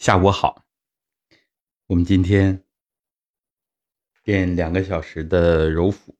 [0.00, 0.64] 下午好，
[1.88, 2.64] 我们今天
[4.24, 6.16] 练两个小时的揉腹。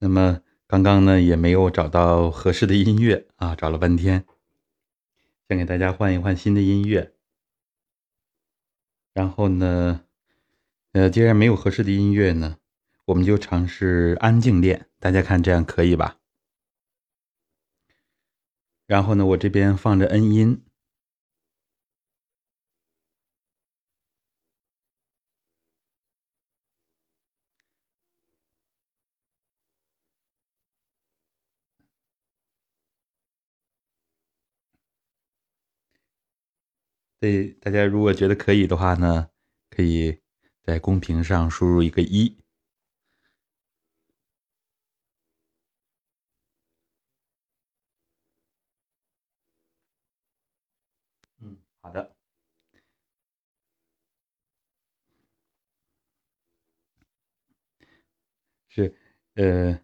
[0.00, 4.26] 那么刚刚呢也没有找到合适的音乐啊，找了半天，
[5.48, 7.14] 想给大家换一换新的音乐。
[9.14, 10.04] 然后呢，
[10.90, 12.58] 呃，既然没有合适的音乐呢，
[13.04, 14.88] 我们就尝试安静练。
[14.98, 16.18] 大家看这样可以吧？
[18.88, 20.65] 然后呢，我这边放着 N 音。
[37.26, 39.26] 对大家，如果觉得可以的话呢，
[39.68, 40.16] 可以
[40.62, 42.36] 在公屏上输入一个一。
[51.40, 52.12] 嗯，好的。
[58.70, 58.94] 是，
[59.34, 59.78] 呃，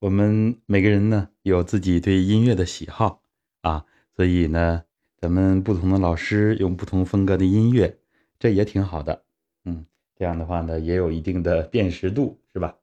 [0.00, 3.22] 我们每个人呢有自己对音乐的喜好
[3.62, 3.84] 啊，
[4.16, 4.89] 所以呢。
[5.20, 7.98] 咱们不同的老师用不同风格的音乐，
[8.38, 9.22] 这也挺好的。
[9.66, 9.84] 嗯，
[10.16, 12.78] 这样的话呢，也有一定的辨识度，是吧？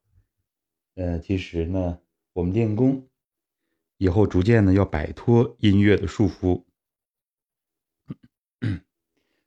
[0.94, 1.98] 呃，其实呢，
[2.34, 3.08] 我们练功
[3.98, 6.64] 以后，逐渐呢要摆脱音乐的束缚。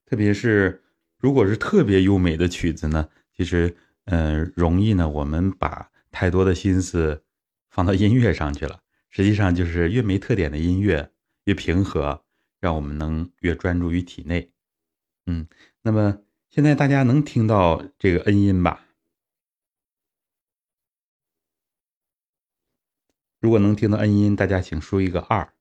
[0.05, 0.83] 特别是
[1.17, 7.23] 如果是特别优美的曲子呢，其实，嗯，容易呢，我们把太多的心思
[7.69, 8.81] 放到音乐上去了。
[9.11, 11.13] 实际上，就是越没特点的音乐
[11.45, 12.25] 越平和。
[12.61, 14.53] 让我们能越专注于体内，
[15.27, 15.49] 嗯，
[15.83, 18.87] 那么现在大家能听到这个恩音吧？
[23.41, 25.55] 如果能听到恩音，大家请输一个二。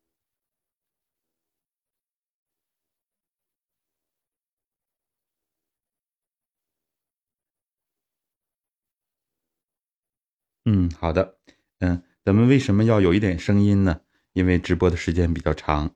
[10.66, 11.40] 嗯，好的，
[11.80, 14.02] 嗯，咱们为什么要有一点声音呢？
[14.34, 15.96] 因为直播的时间比较长。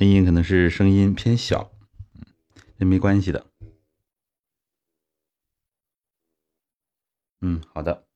[0.00, 1.72] 声音可能是声音偏小，
[2.14, 2.22] 嗯，
[2.78, 3.44] 这没关系的。
[7.42, 8.09] 嗯，好的。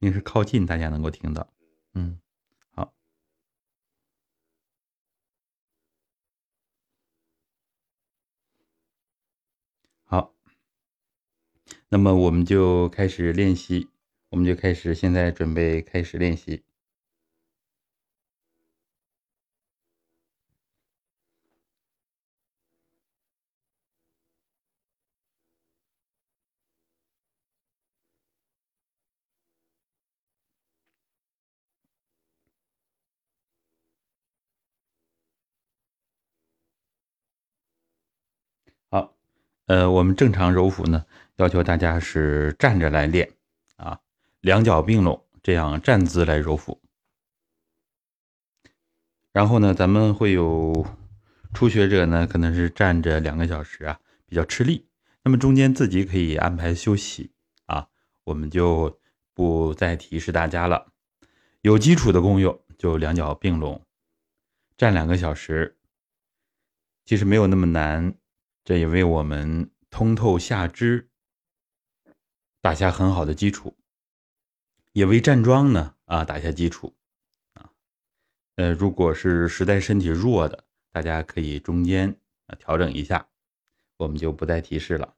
[0.00, 1.48] 应该是靠近，大家能够听到。
[1.94, 2.20] 嗯，
[2.74, 2.92] 好，
[10.04, 10.34] 好，
[11.88, 13.88] 那么我们就开始练习，
[14.28, 16.65] 我们就开始，现在准备开始练习。
[39.66, 41.04] 呃，我们正常揉腹呢，
[41.36, 43.32] 要求大家是站着来练
[43.76, 44.00] 啊，
[44.40, 46.80] 两脚并拢，这样站姿来揉腹。
[49.32, 50.86] 然后呢，咱们会有
[51.52, 54.86] 初学者呢，可能是站着两个小时啊，比较吃力。
[55.24, 57.32] 那么中间自己可以安排休息
[57.66, 57.88] 啊，
[58.22, 59.00] 我们就
[59.34, 60.92] 不再提示大家了。
[61.62, 63.84] 有基础的功友就两脚并拢，
[64.76, 65.76] 站两个小时，
[67.04, 68.14] 其实没有那么难。
[68.66, 71.08] 这也为我们通透下肢
[72.60, 73.76] 打下很好的基础，
[74.90, 76.96] 也为站桩呢啊打下基础
[77.52, 77.72] 啊。
[78.56, 82.18] 呃，如果是实在身体弱的，大家可以中间
[82.48, 83.28] 啊调整一下，
[83.98, 85.16] 我们就不再提示了。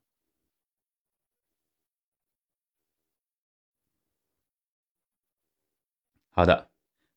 [6.28, 6.70] 好的，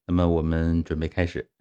[0.05, 1.51] 那么我们准备开始。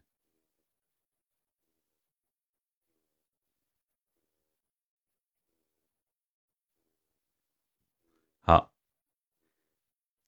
[8.42, 8.72] 好，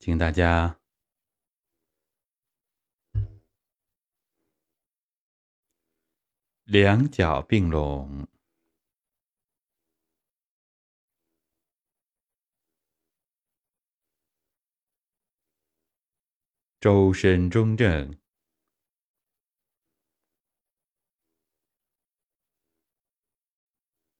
[0.03, 0.81] 请大家
[6.65, 8.27] 两脚并拢，
[16.81, 18.19] 周身中正，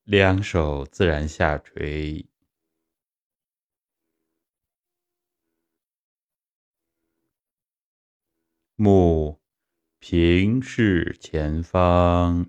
[0.05, 2.32] 两手自然下垂。
[8.83, 9.39] 目
[10.01, 12.49] 平视前方。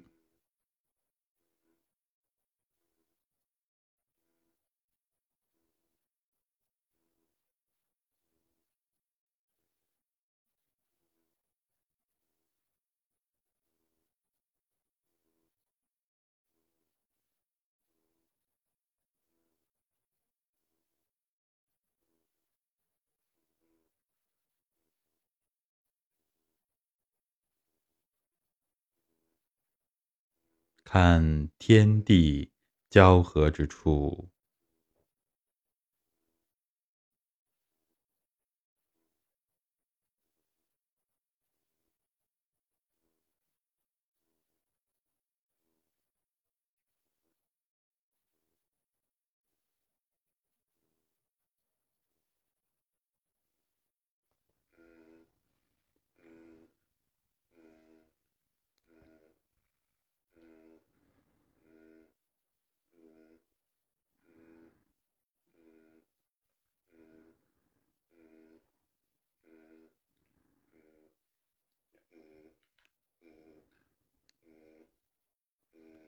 [30.94, 32.51] 看天地
[32.88, 34.30] 交合之处，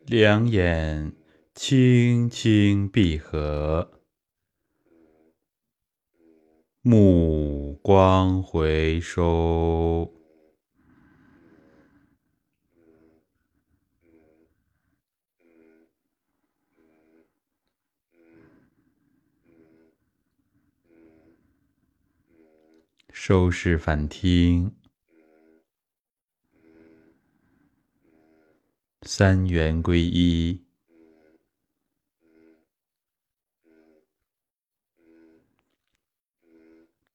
[0.07, 1.13] 两眼
[1.55, 3.99] 轻轻闭合，
[6.81, 10.13] 目光回收，
[23.11, 24.71] 收拾饭厅。
[29.07, 30.65] 三元归一，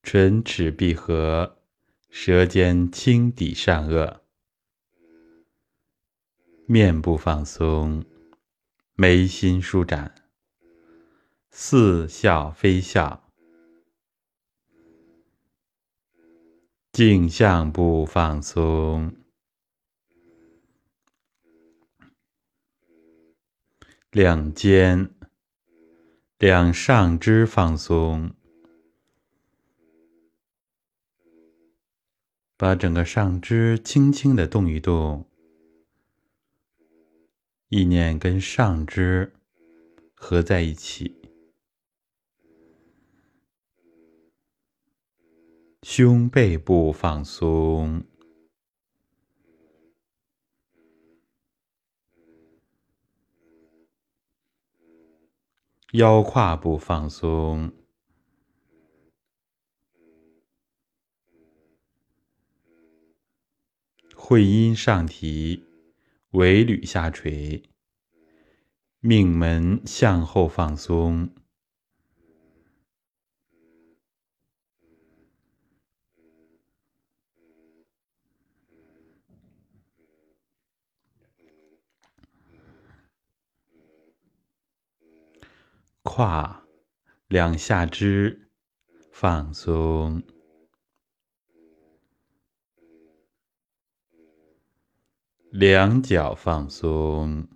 [0.01, 1.59] 唇齿闭合，
[2.09, 4.21] 舌尖轻抵上颚，
[6.67, 8.05] 面部放松，
[8.95, 10.15] 眉心舒展，
[11.51, 13.29] 似笑非笑，
[16.93, 19.20] 颈项部放松。
[24.13, 25.09] 两肩、
[26.37, 28.35] 两上肢放松，
[32.57, 35.29] 把整个上肢轻轻的动一动，
[37.69, 39.33] 意念跟上肢
[40.15, 41.17] 合在一起，
[45.83, 48.10] 胸背部放松。
[55.95, 57.73] 腰胯部放松，
[64.15, 65.65] 会阴上提，
[66.31, 67.65] 尾闾下垂，
[69.01, 71.35] 命门向后放松，
[86.03, 86.67] 胯
[87.29, 88.49] 两下肢
[89.13, 90.23] 放松，
[95.51, 97.47] 两脚放松，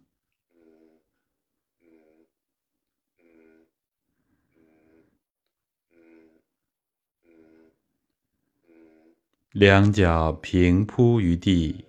[9.52, 11.86] 两脚平铺于地。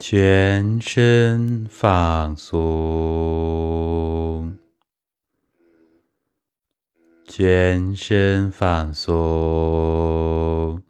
[0.00, 2.56] 全身放松，
[7.26, 10.82] 全身放松。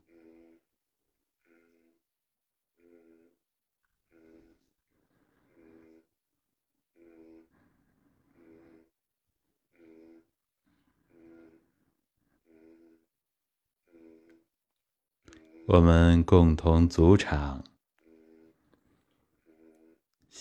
[15.67, 17.68] 我们共同组场。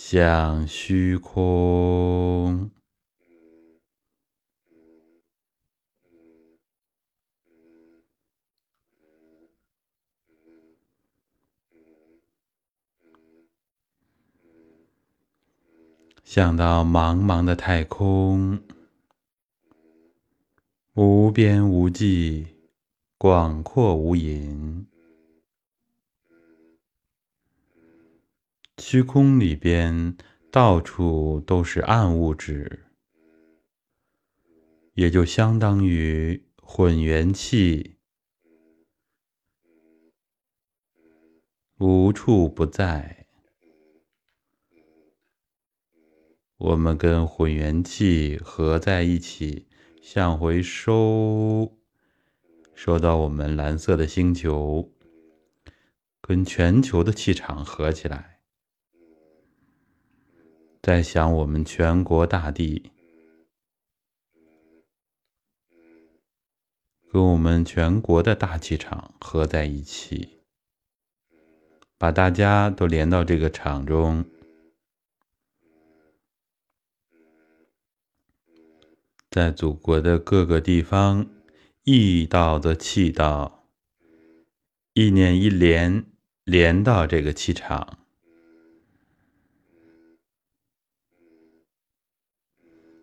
[0.10, 2.72] 向虚空，
[16.24, 18.64] 想到茫茫的太空，
[20.94, 22.48] 无边无际，
[23.18, 24.86] 广阔无垠。
[28.78, 30.16] 虚空里边
[30.52, 32.86] 到处都是暗物质，
[34.94, 37.98] 也就相当于混元气，
[41.80, 43.26] 无处不在。
[46.58, 49.68] 我们跟混元气合在一起，
[50.02, 51.78] 向回收，
[52.74, 54.94] 收到我们蓝色的星球，
[56.22, 58.37] 跟全球的气场合起来。
[60.88, 62.94] 在想我们全国大地，
[67.12, 70.40] 跟我们全国的大气场合在一起，
[71.98, 74.24] 把大家都连到这个场中，
[79.30, 81.28] 在祖国的各个地方，
[81.84, 83.68] 意道的气道，
[84.94, 86.06] 一念一连，
[86.46, 88.07] 连到这个气场。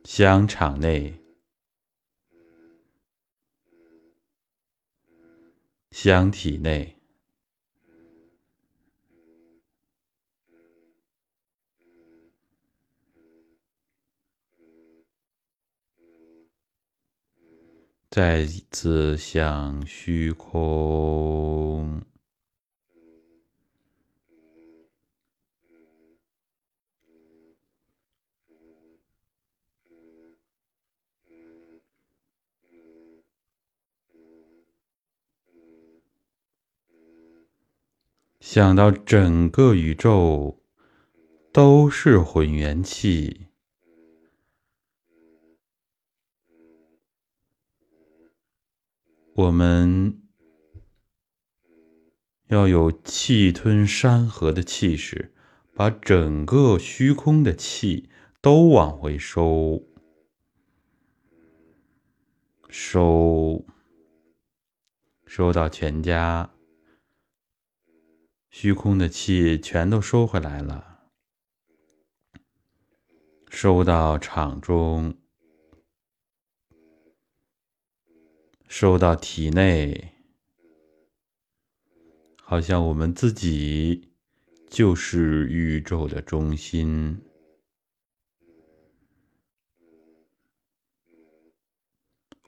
[0.05, 1.19] 香场内，
[5.91, 6.97] 香体内，
[18.11, 22.14] 再次向虚空。
[38.55, 40.63] 想到整个宇宙
[41.53, 43.49] 都是混元气，
[49.35, 50.23] 我们
[52.47, 55.35] 要有气吞山河的气势，
[55.75, 58.09] 把整个虚空的气
[58.41, 59.83] 都往回收，
[62.69, 63.67] 收，
[65.27, 66.54] 收到全家。
[68.57, 71.11] 虚空的气全都收回来了，
[73.51, 75.19] 收到场中，
[78.69, 80.13] 收到体内，
[82.41, 84.13] 好像我们自己
[84.69, 87.21] 就是宇宙的中心，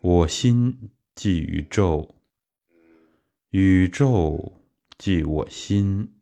[0.01, 2.15] 我心即宇宙，
[3.51, 4.56] 宇宙。
[4.99, 6.15] 即我心，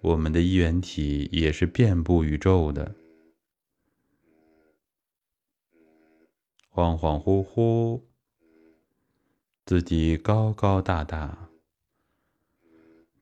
[0.00, 2.96] 我们的一元体也是遍布宇宙的，
[6.72, 8.02] 恍恍惚惚，
[9.64, 11.48] 自己高高大大，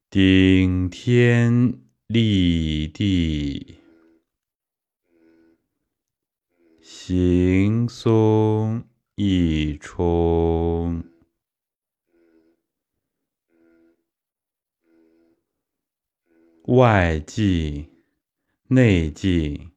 [0.09, 3.81] 顶天立地，
[6.81, 11.15] 行松一冲。
[16.68, 17.87] 外寂，
[18.66, 19.70] 内寂，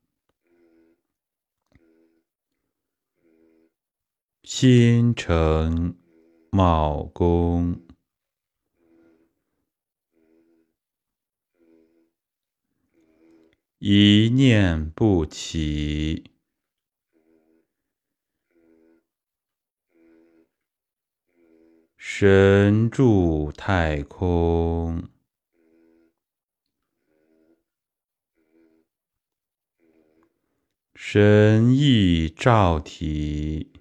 [4.41, 5.95] 心诚
[6.49, 7.79] 卯功，
[13.77, 16.31] 一念不起，
[21.95, 25.07] 神住太空。
[31.11, 33.73] 神意照体，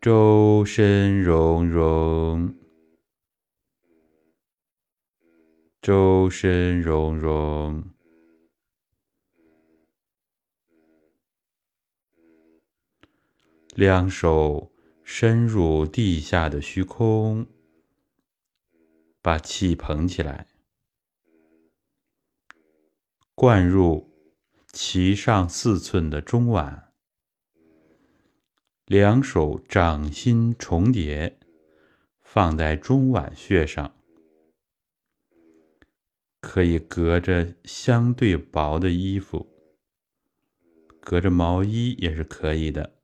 [0.00, 2.58] 周身融融，
[5.80, 7.84] 周身融融，
[13.76, 14.72] 两手
[15.04, 17.46] 深入地下的虚空，
[19.22, 20.49] 把气捧起来。
[23.40, 24.12] 灌入
[24.70, 26.90] 其上四寸的中脘，
[28.84, 31.38] 两手掌心重叠，
[32.20, 33.96] 放在中脘穴上，
[36.42, 39.48] 可以隔着相对薄的衣服，
[41.00, 43.00] 隔着毛衣也是可以的，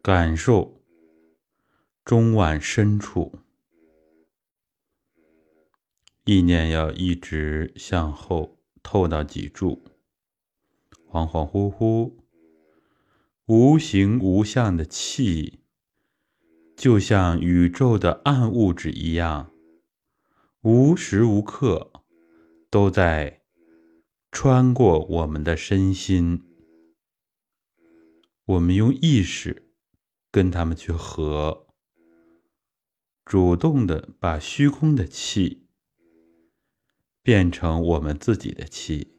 [0.00, 0.80] 感受
[2.04, 3.40] 中脘深处。
[6.24, 9.84] 意念要一直向后透到脊柱，
[11.06, 12.14] 恍恍惚惚、
[13.44, 15.60] 无形无相的气，
[16.74, 19.52] 就像宇宙的暗物质一样，
[20.62, 21.92] 无时无刻
[22.70, 23.42] 都在
[24.32, 26.42] 穿过我们的身心。
[28.46, 29.68] 我们用意识
[30.30, 31.66] 跟他们去合，
[33.26, 35.63] 主动的把虚空的气
[37.24, 39.16] 变成我们自己的气。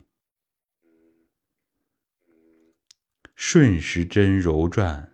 [3.34, 5.12] 顺时针揉转，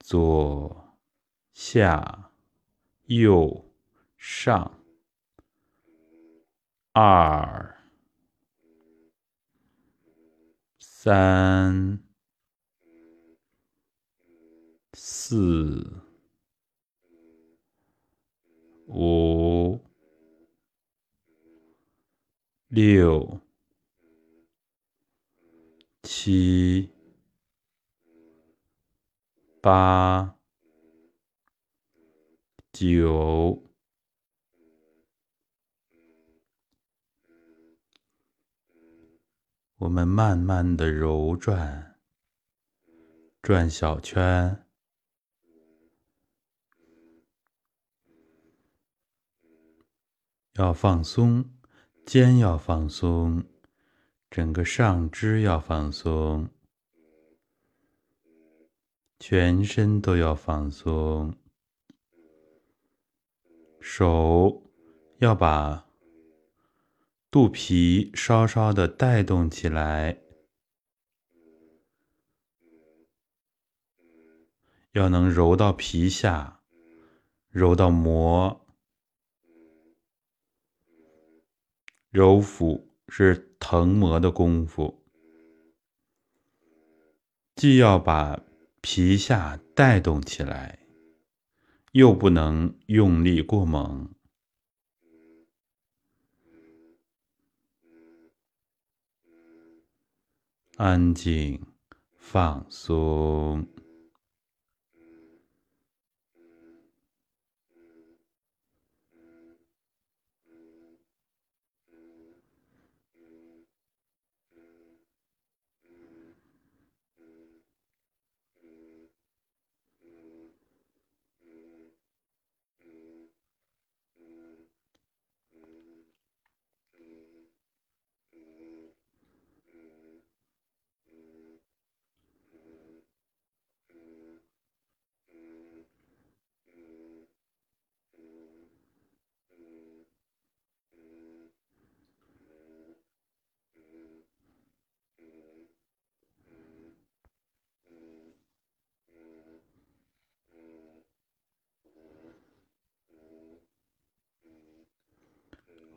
[0.00, 0.98] 左、
[1.52, 2.32] 下、
[3.04, 3.70] 右、
[4.16, 4.82] 上，
[6.92, 7.76] 二、
[10.78, 12.02] 三、
[14.94, 16.02] 四、
[18.86, 19.78] 五、
[22.74, 23.42] 六、
[26.02, 26.90] 七。
[29.60, 30.38] 八、
[32.72, 33.62] 九，
[39.76, 42.00] 我们慢慢的揉转，
[43.42, 44.66] 转小圈，
[50.54, 51.61] 要放松，
[52.04, 53.44] 肩要放松，
[54.28, 56.48] 整个上肢要放松。
[59.18, 61.34] 全身都要放松，
[63.80, 64.64] 手
[65.18, 65.86] 要把
[67.30, 70.18] 肚皮稍稍的带动起来，
[74.90, 76.60] 要能揉到皮下，
[77.48, 78.61] 揉到膜。
[82.12, 85.02] 揉腹是腾膜的功夫，
[87.56, 88.40] 既要把。
[88.84, 90.80] 皮下带动起来，
[91.92, 94.10] 又不能用力过猛，
[100.76, 101.64] 安静
[102.16, 103.68] 放松。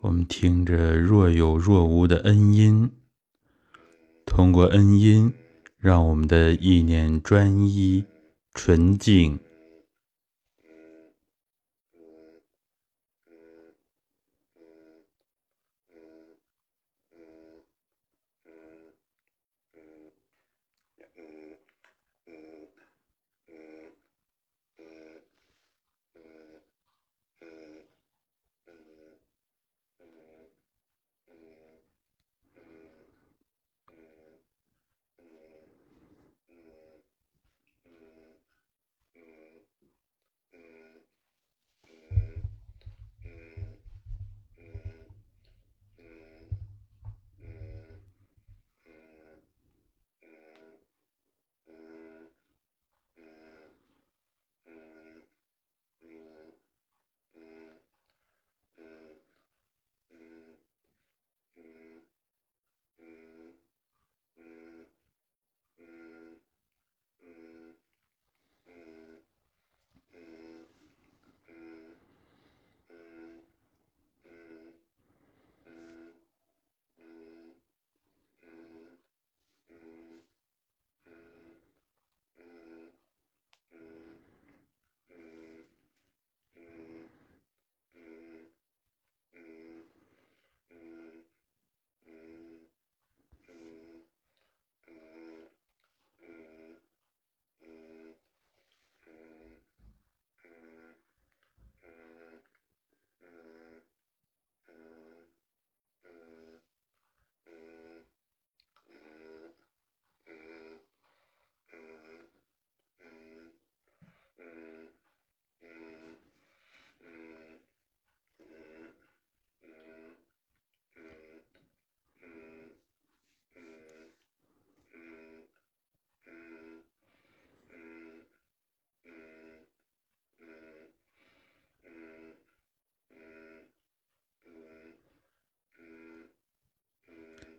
[0.05, 2.91] 我们听着若有若无的恩音，
[4.23, 5.33] 通过恩音，
[5.79, 8.05] 让我们的意念专一、
[8.53, 9.39] 纯净。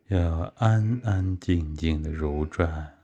[0.09, 2.97] 要安安静静的揉转。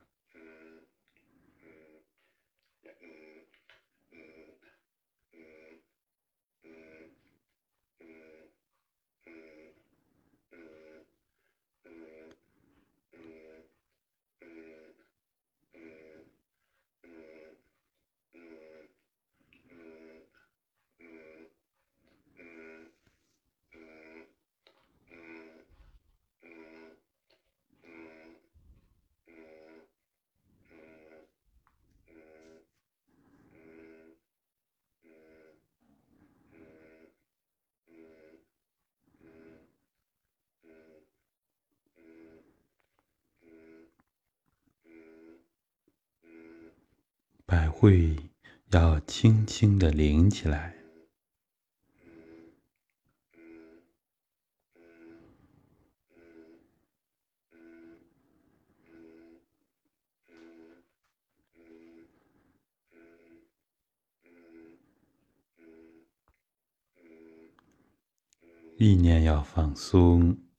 [47.52, 48.16] 百会
[48.70, 50.74] 要轻轻的领起来。
[68.78, 70.51] 意念要放松。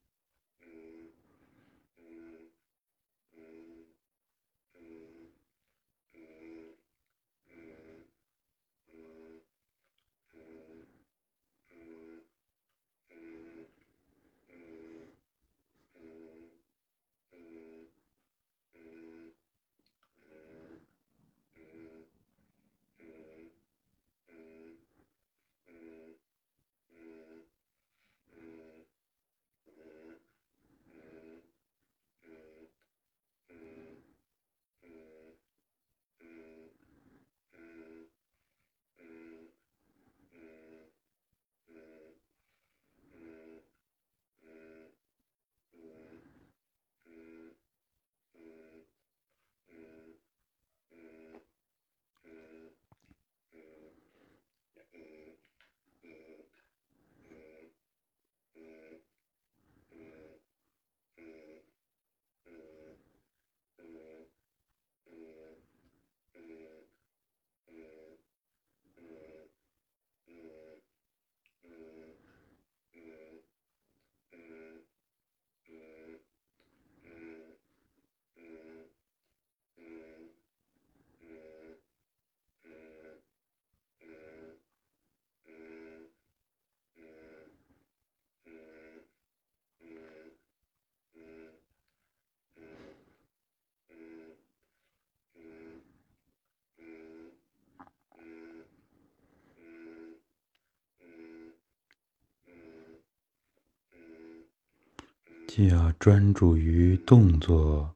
[105.56, 107.96] 既要专注于动作，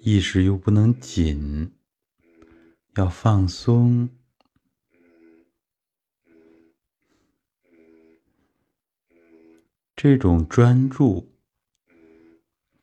[0.00, 1.72] 意识又不能紧，
[2.96, 4.06] 要放松。
[9.96, 11.32] 这种专注，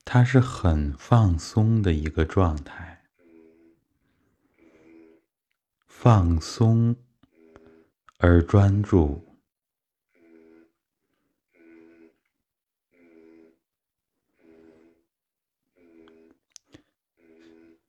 [0.04, 3.04] 它是很放松的一个状态，
[5.86, 6.96] 放松
[8.18, 9.24] 而专注。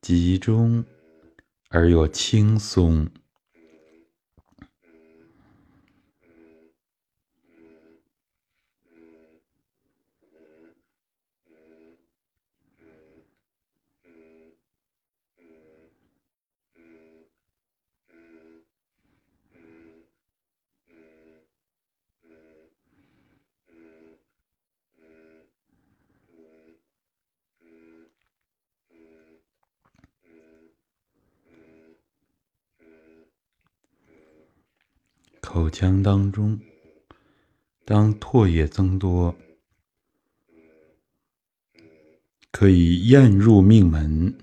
[0.06, 0.84] 集中
[1.68, 3.08] 而又轻松。
[35.56, 36.60] 口腔当中，
[37.86, 39.34] 当唾液增多，
[42.50, 44.36] 可以咽入命门。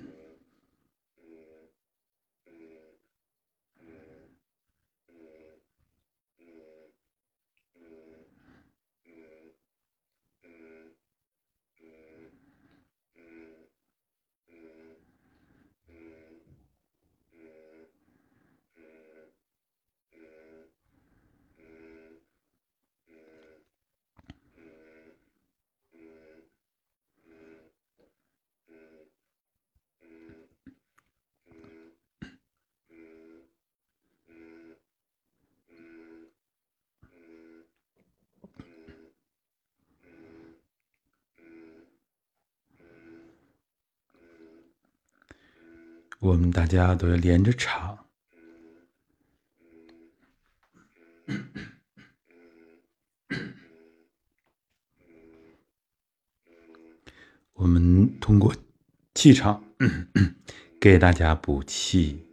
[46.24, 48.08] 我们大家都要连着唱。
[57.52, 58.56] 我们通过
[59.14, 59.66] 气场
[60.80, 62.26] 给大家补气。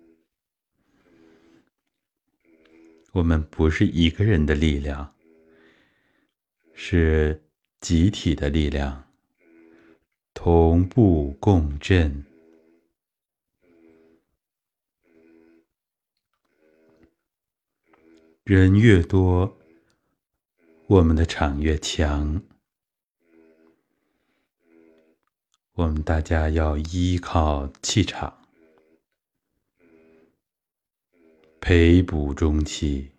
[3.11, 5.16] 我们不是一个人的力量，
[6.72, 7.42] 是
[7.81, 9.11] 集体的力量，
[10.33, 12.30] 同步共振。
[18.52, 19.56] 人越多，
[20.88, 22.42] 我们的场越强。
[25.74, 28.36] 我们大家要依靠气场。
[31.60, 33.12] 培补中气。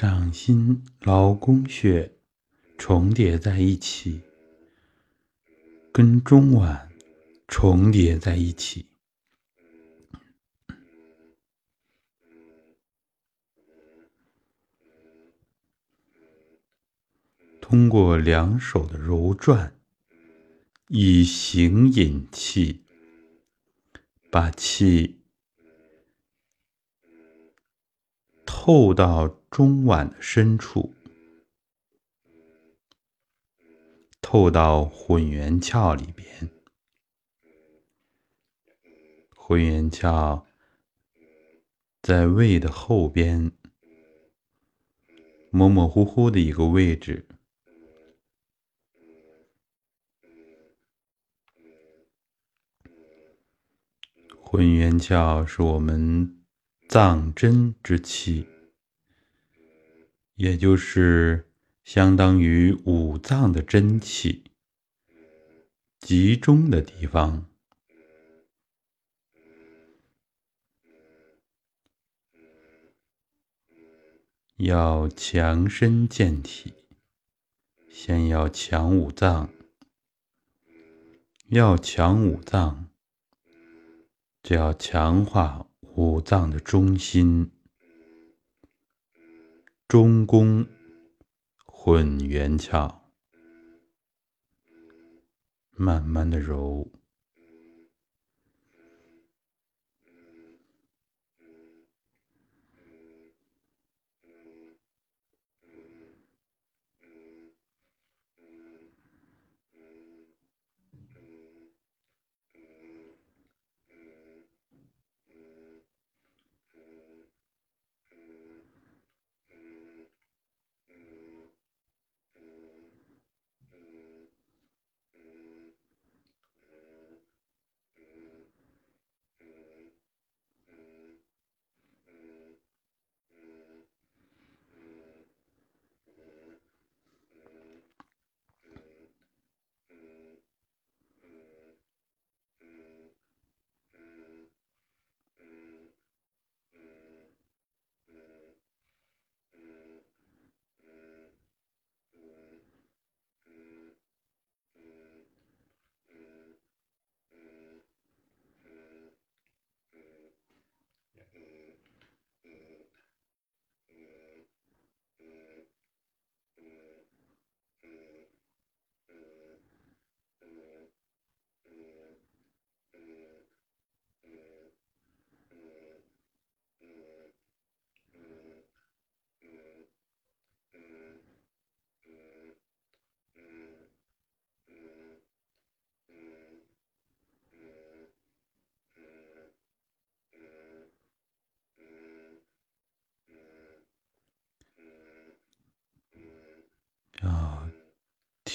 [0.00, 2.10] 掌心、劳宫穴
[2.78, 4.22] 重叠在一起，
[5.92, 6.88] 跟中脘
[7.46, 8.86] 重叠在一起。
[17.60, 19.74] 通过两手的揉转，
[20.88, 22.84] 以形引气，
[24.30, 25.19] 把气。
[28.62, 30.92] 透到中脘的深处，
[34.20, 36.50] 透到混元窍里边。
[39.34, 40.44] 混元窍
[42.02, 43.50] 在胃的后边，
[45.50, 47.26] 模模糊糊的一个位置。
[54.38, 56.36] 混元窍是我们。
[56.92, 58.48] 藏真之气，
[60.34, 61.48] 也就是
[61.84, 64.50] 相当于五脏的真气
[66.00, 67.46] 集中的地方，
[74.56, 76.74] 要强身健体，
[77.88, 79.48] 先要强五脏，
[81.50, 82.90] 要强五脏，
[84.42, 85.69] 就要强化。
[86.02, 87.50] 五脏的中心，
[89.86, 90.66] 中宫
[91.66, 93.00] 混元窍，
[95.72, 96.90] 慢慢的揉。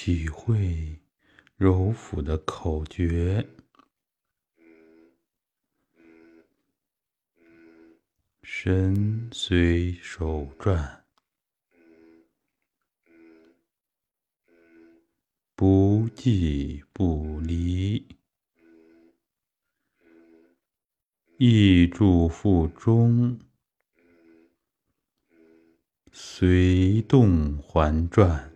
[0.06, 1.00] 体会
[1.56, 3.44] 揉腹的口诀，
[8.40, 11.04] 神随手转，
[15.56, 18.06] 不即不离，
[21.36, 23.40] 意住腹中，
[26.12, 28.55] 随动环转。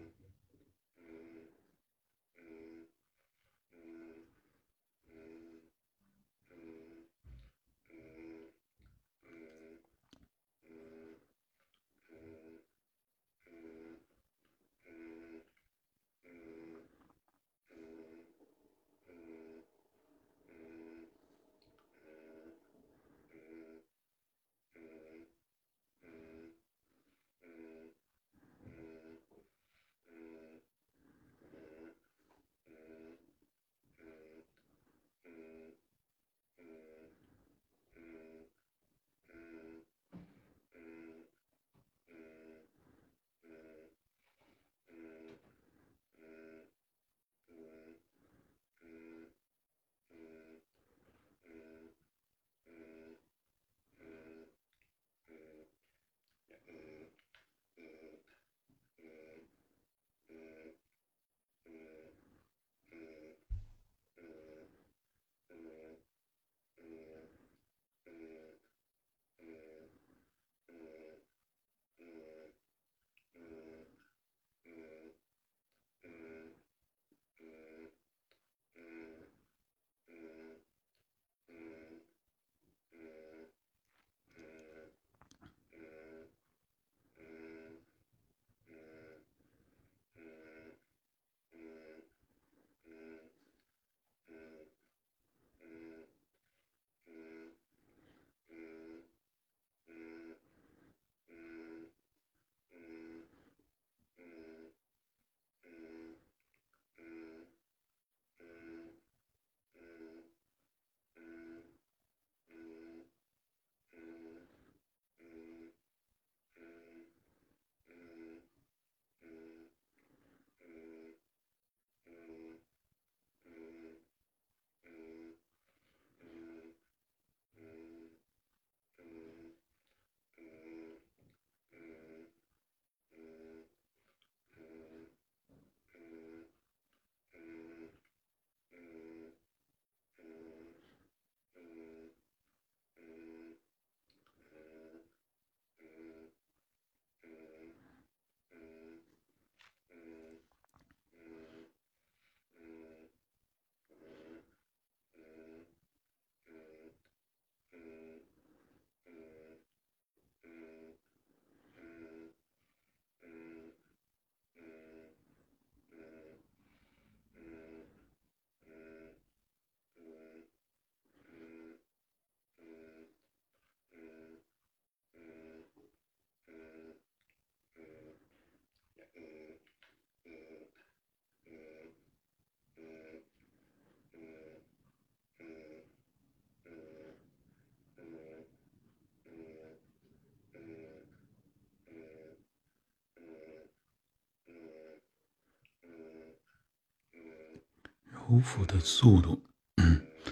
[198.31, 199.43] 功夫的速度，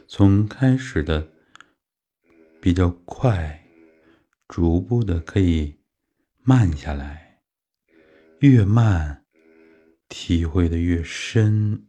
[0.07, 1.32] 从开始的
[2.61, 3.66] 比较快，
[4.46, 5.80] 逐步的可以
[6.44, 7.40] 慢下来，
[8.38, 9.24] 越慢，
[10.09, 11.88] 体会的越深。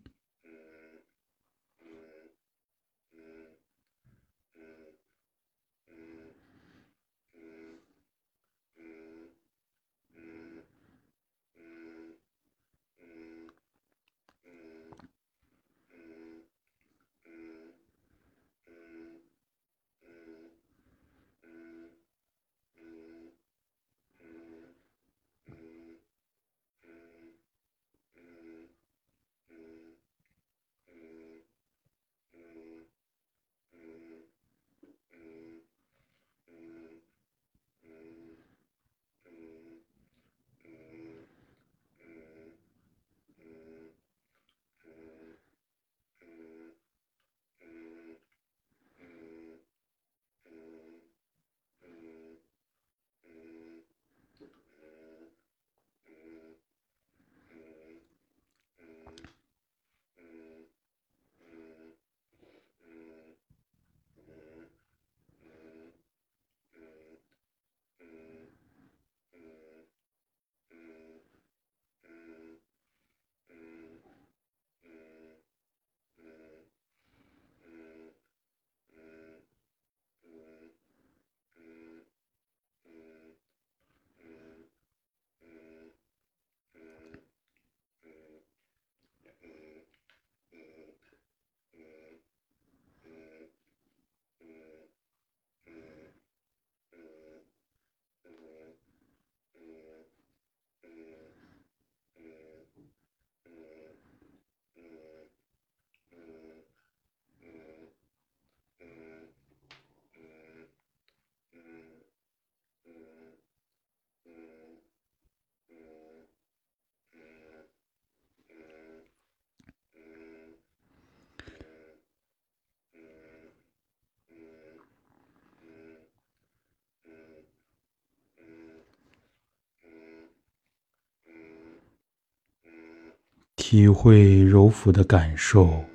[133.70, 135.86] 体会柔腹的感受。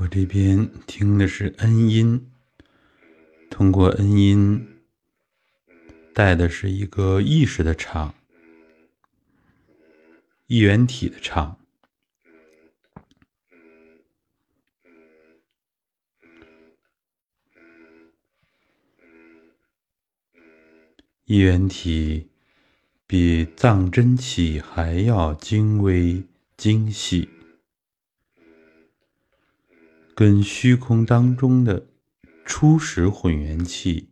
[0.13, 2.29] 这边听的是恩音，
[3.49, 4.67] 通过恩音
[6.13, 8.13] 带的是一个意识的唱，
[10.47, 11.57] 一元体的唱，
[21.23, 22.27] 一元体
[23.07, 26.21] 比藏真气还要精微
[26.57, 27.29] 精细。
[30.21, 31.87] 跟虚空当中的
[32.45, 34.09] 初始混元气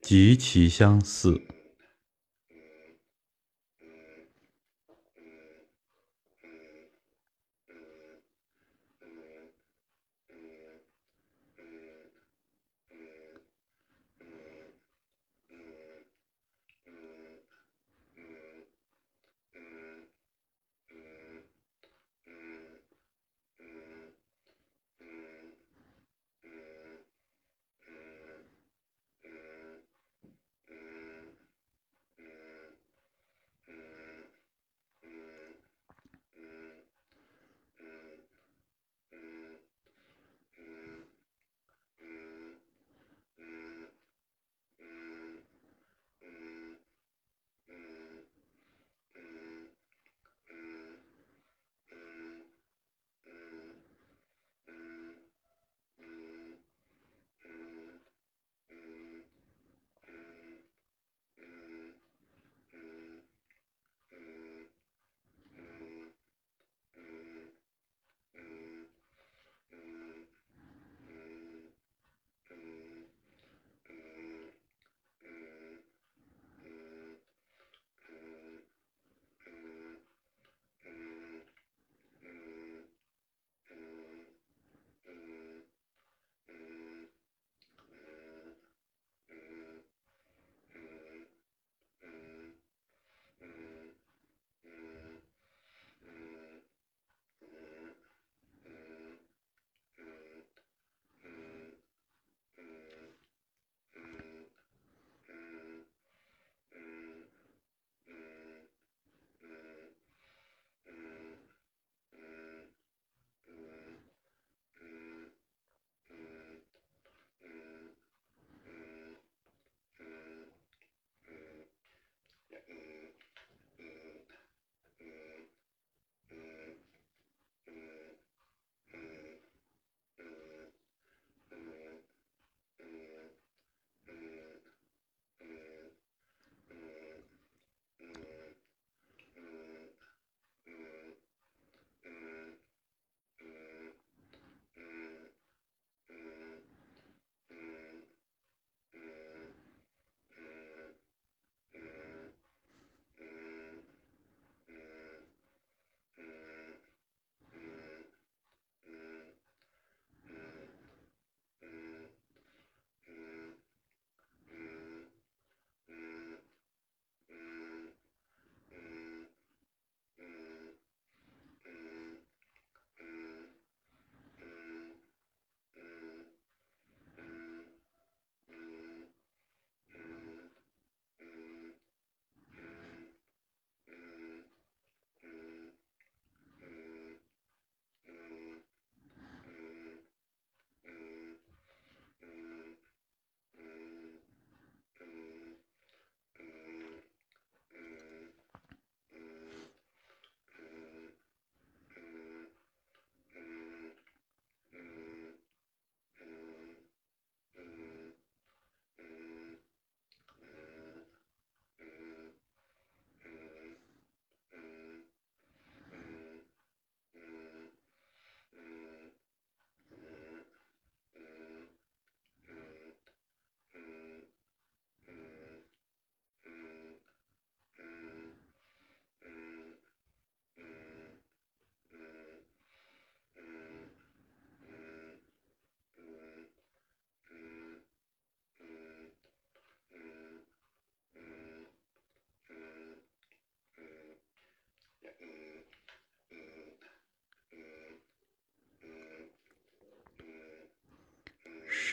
[0.00, 1.38] 极其相似。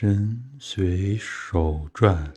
[0.02, 2.34] 身随手转，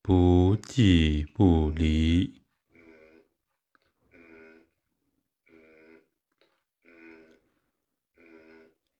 [0.00, 2.40] 不即不离，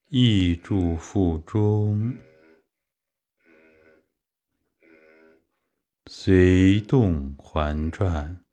[0.09, 2.19] 意住腹中，
[6.07, 8.45] 随动环转。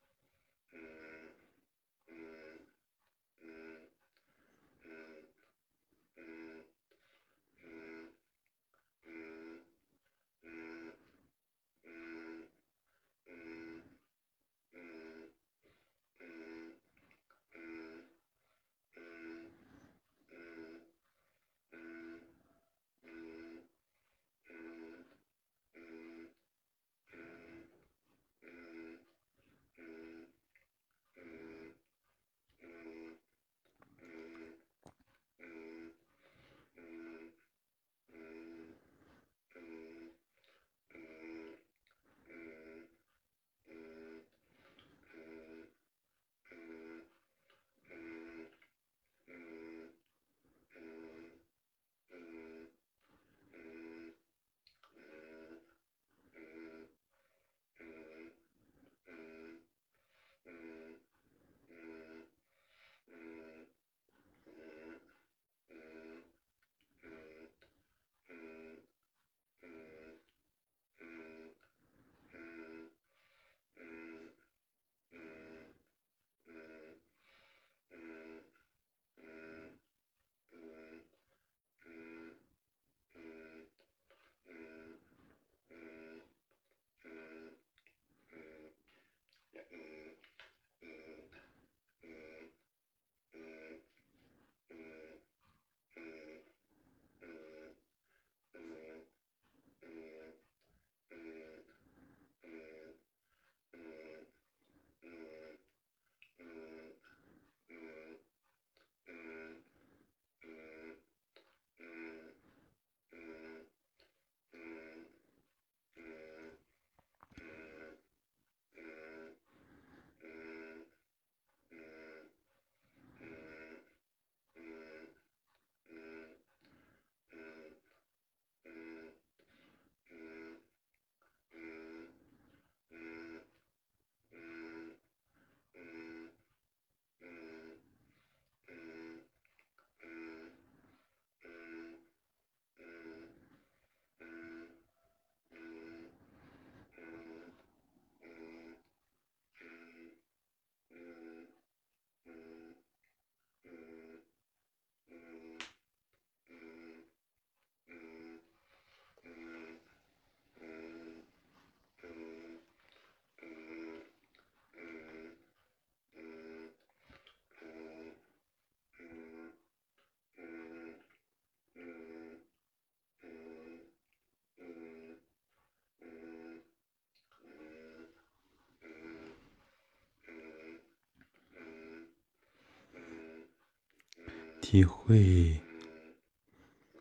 [184.70, 185.62] 体会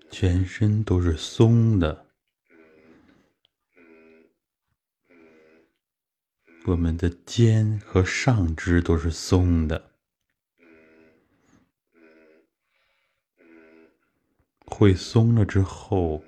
[0.08, 2.06] 全身都是松的，
[6.64, 9.90] 我们的肩和上肢都是松的，
[14.66, 16.22] 会松了之后，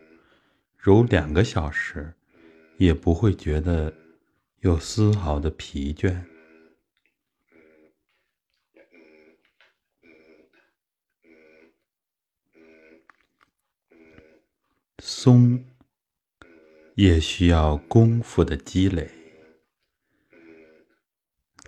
[0.77, 2.17] 揉两个小时
[2.79, 3.95] 也不会觉得
[4.59, 6.21] 有丝毫的疲倦。
[15.11, 15.65] 松
[16.95, 19.11] 也需要功夫的积累，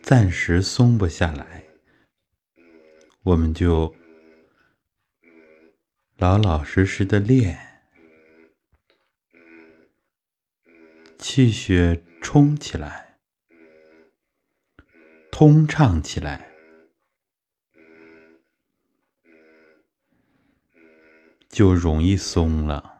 [0.02, 1.64] 暂时松不下来，
[3.22, 3.96] 我们就
[6.18, 7.80] 老老实实的练，
[11.18, 13.18] 气血充起来，
[15.32, 16.52] 通畅起来，
[21.48, 22.99] 就容易松了。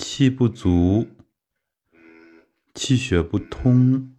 [0.00, 1.08] 气不足，
[2.72, 4.14] 气血不通，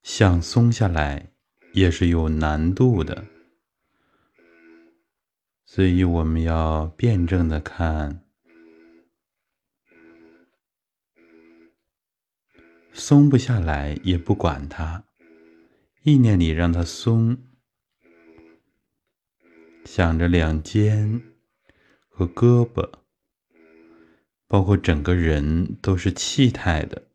[0.00, 1.32] 想松下来
[1.72, 3.26] 也是有难度的，
[5.64, 8.24] 所以我们要辩证的看，
[12.92, 15.04] 松不下来也不管它，
[16.04, 17.36] 意念里让它松，
[19.84, 21.20] 想着两肩
[22.08, 22.99] 和胳膊，
[24.50, 27.06] 包括整个人都是气态的，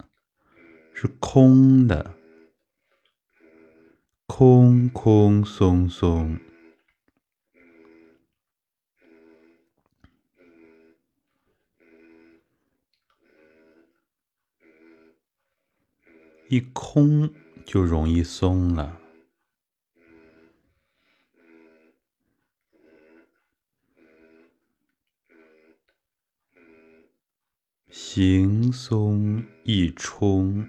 [0.94, 2.16] 是空的，
[4.26, 6.40] 空空松松。
[16.48, 17.30] 一空
[17.66, 19.02] 就容易松了，
[27.98, 30.68] 行松一冲，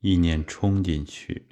[0.00, 1.44] 意念冲进去，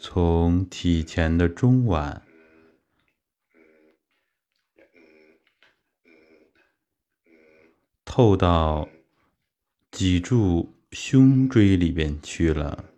[0.00, 2.22] 从体前的中脘。
[8.04, 8.88] 透到
[9.92, 12.89] 脊柱、胸椎里边去了。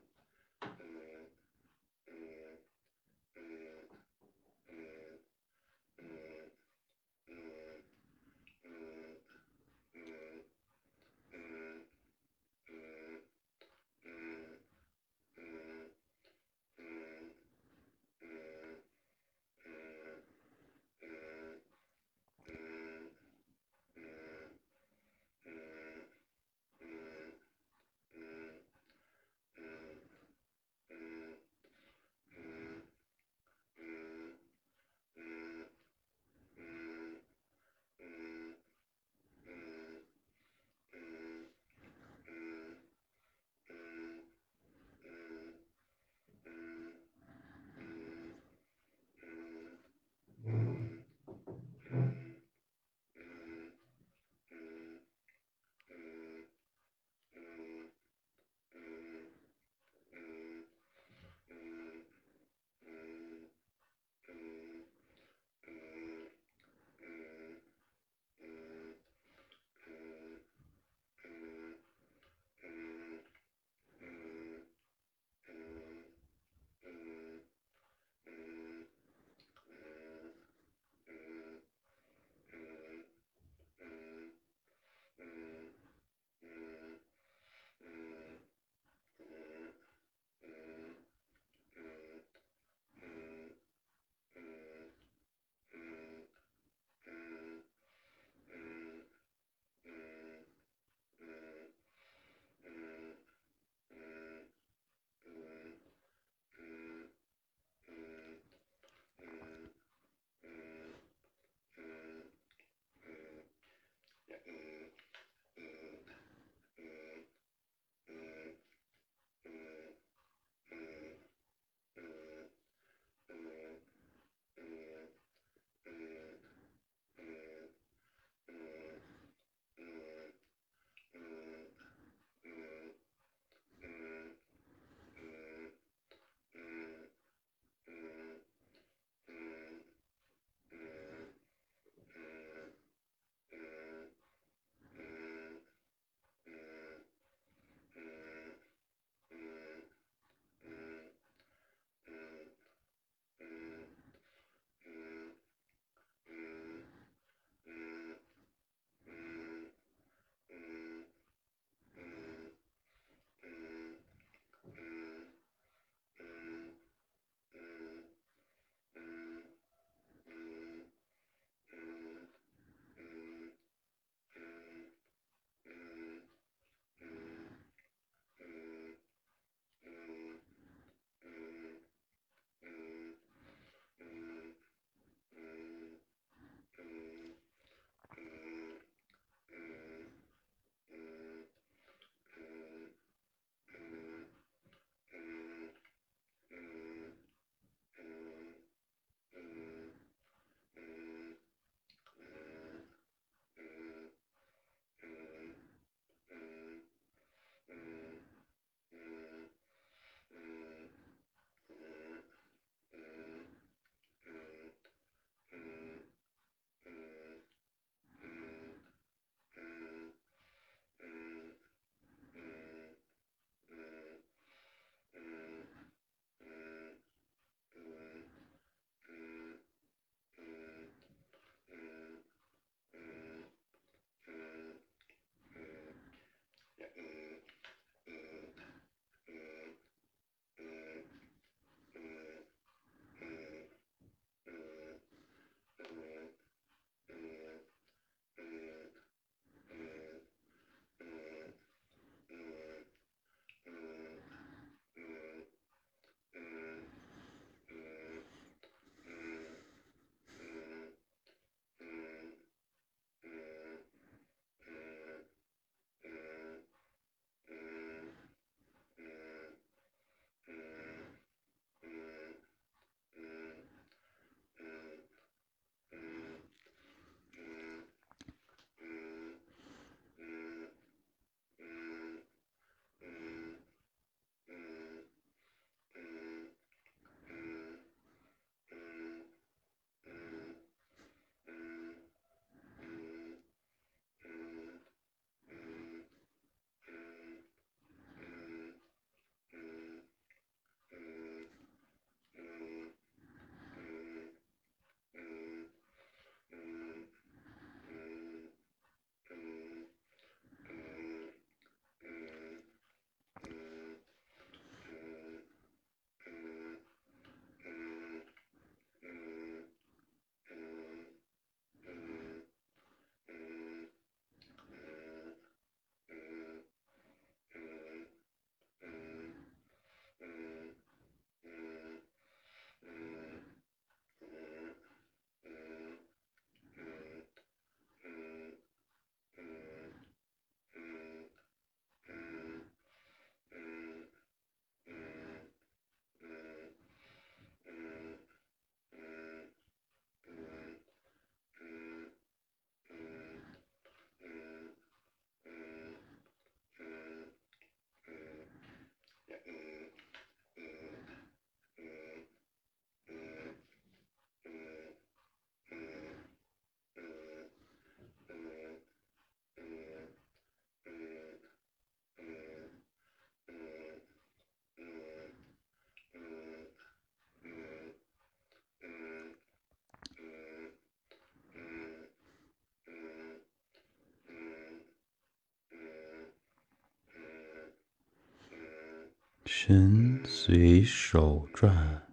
[389.44, 392.06] 身随手转，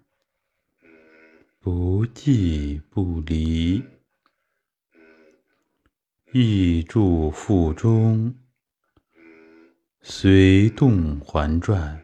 [1.60, 3.84] 不即不离，
[6.34, 8.36] 意住腹中，
[10.02, 12.04] 随动环转。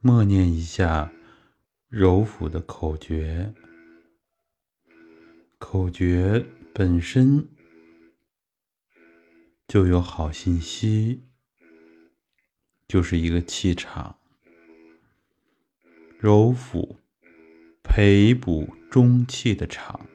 [0.00, 1.12] 默念一下
[1.88, 3.52] 揉腹的口诀，
[5.58, 7.48] 口诀本身
[9.72, 11.22] 就有好信息，
[12.86, 14.18] 就是一个气场，
[16.18, 16.98] 揉腹
[17.82, 20.06] 培补中气的场。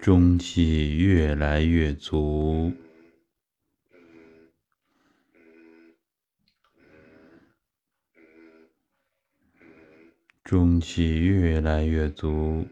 [0.00, 2.72] 中气越来越足，
[10.50, 12.66] 中气越来越足。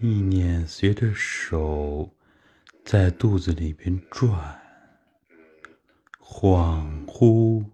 [0.00, 2.14] 意念随着手
[2.84, 4.62] 在肚子里边转，
[6.20, 7.64] 恍惚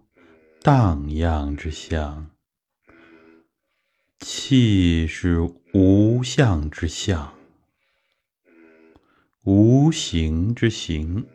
[0.63, 2.31] 荡漾之象；
[4.19, 5.39] 气是
[5.71, 7.37] 无相之相，
[9.43, 11.27] 无形之形，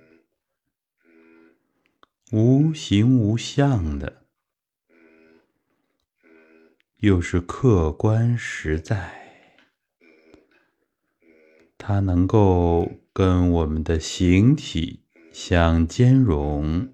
[2.32, 4.24] 无形无相的，
[6.96, 9.19] 又是客观实在。
[11.82, 15.00] 它能够跟我们的形体
[15.32, 16.92] 相兼容，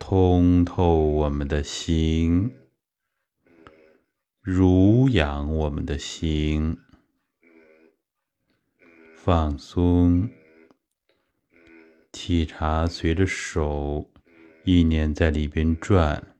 [0.00, 2.52] 通透我们的心，
[4.40, 6.76] 濡养我们的心，
[9.14, 10.28] 放松。
[12.10, 14.10] 体察随着手
[14.64, 16.33] 意念在里边转。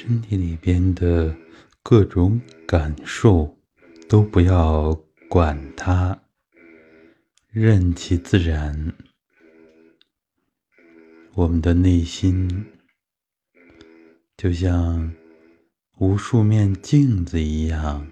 [0.00, 1.34] 身体里边的
[1.82, 3.58] 各种感受
[4.08, 4.94] 都不要
[5.28, 6.22] 管它，
[7.48, 8.94] 任其自然。
[11.34, 12.66] 我们的内心
[14.36, 15.12] 就像
[15.96, 18.08] 无数面镜子一样，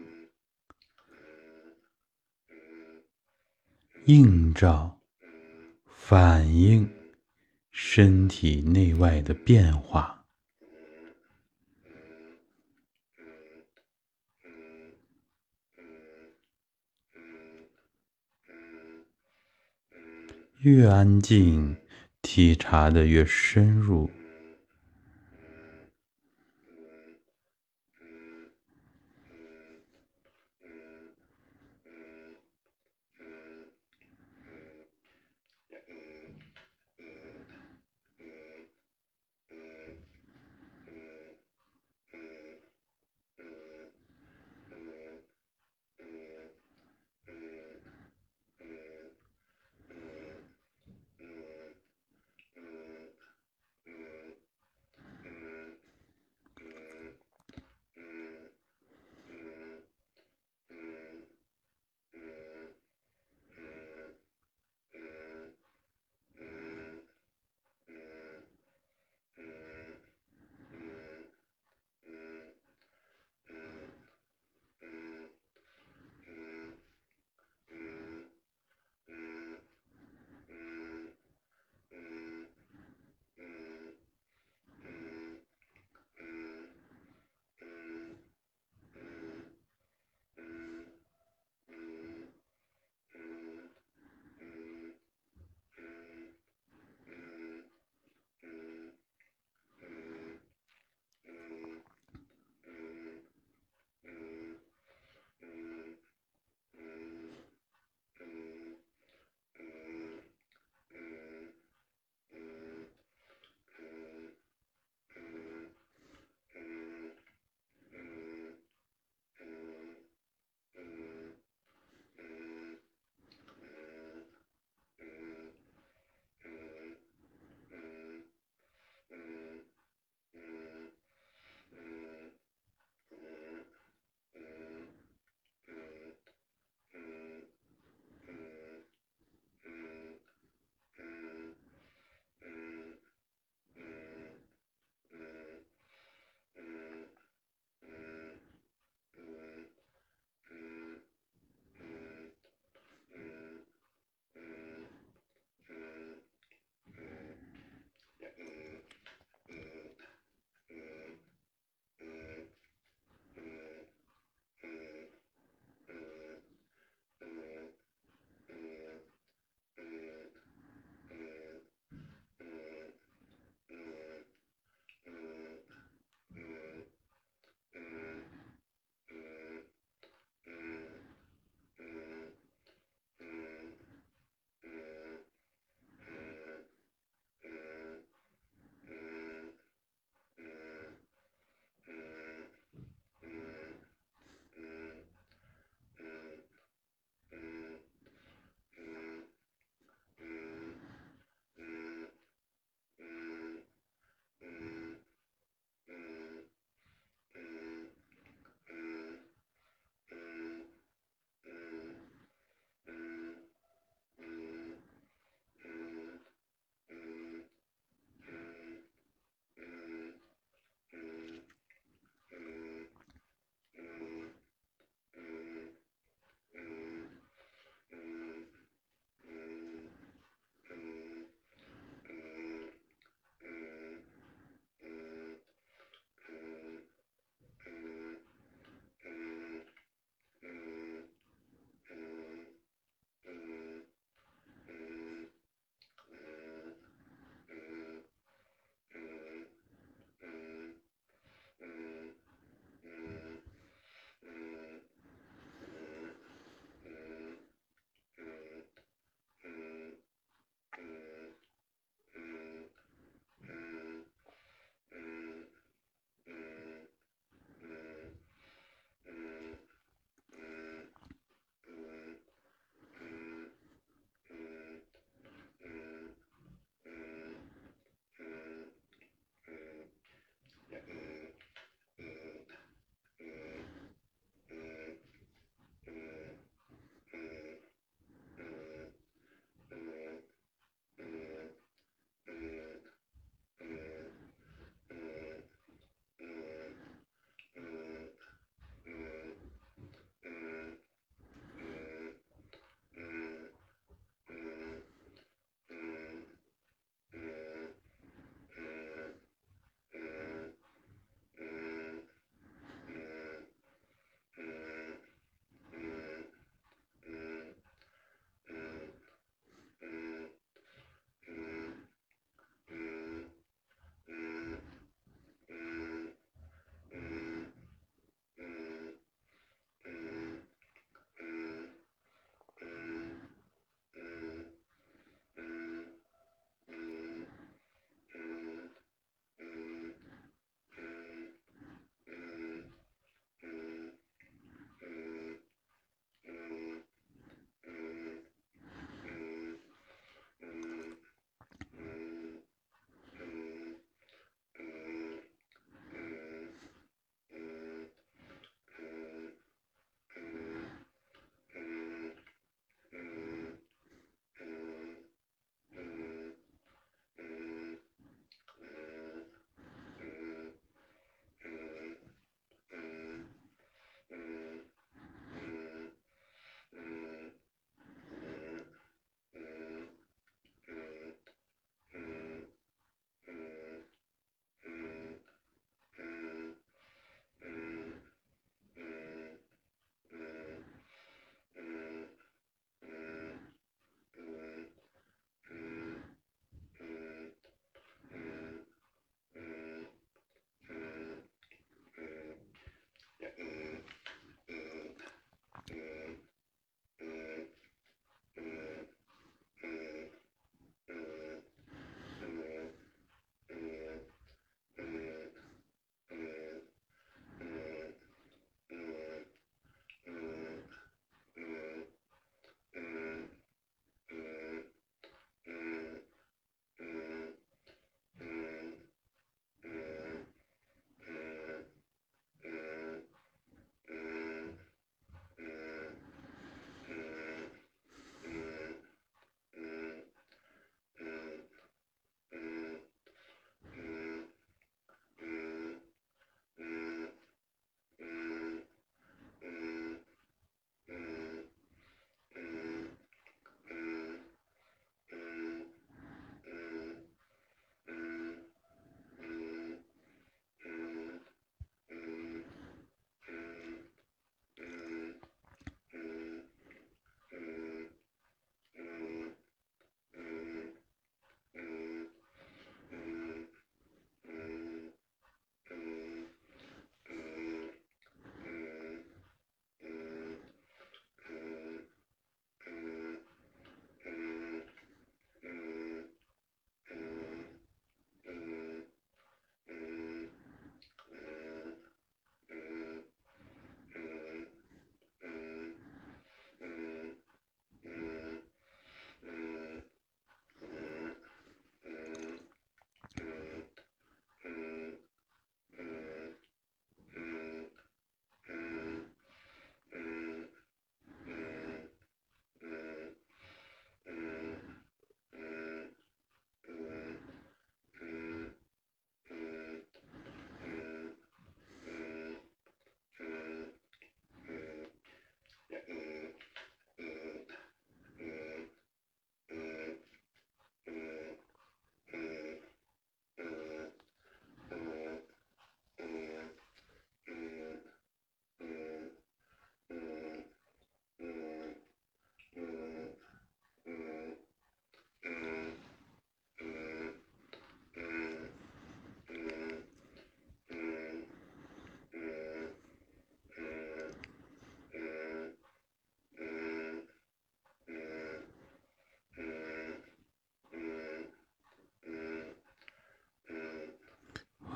[4.06, 4.98] 映照、
[5.86, 6.90] 反映
[7.70, 10.15] 身体内外的变化。
[20.66, 21.76] 越安静，
[22.22, 24.10] 体察的越深入。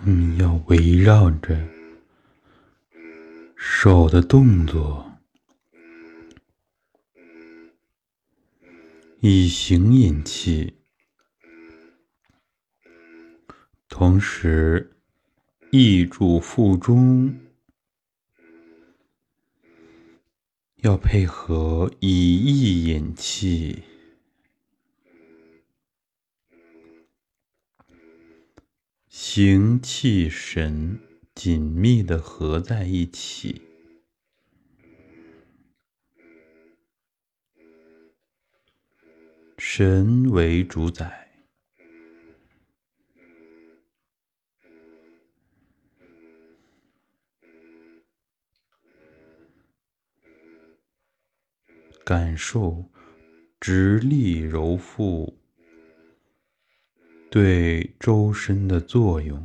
[0.03, 1.69] 你要围绕着
[3.55, 5.13] 手的动作，
[9.21, 10.79] 以形引气，
[13.91, 14.97] 同时
[15.71, 17.39] 意住腹中，
[20.77, 23.83] 要配合以意引气。
[29.33, 30.99] 形气神
[31.37, 33.63] 紧密的合在一起，
[39.57, 41.29] 神为主宰，
[52.05, 52.91] 感受
[53.61, 55.40] 直立揉腹。
[57.31, 59.41] 对周身的作用。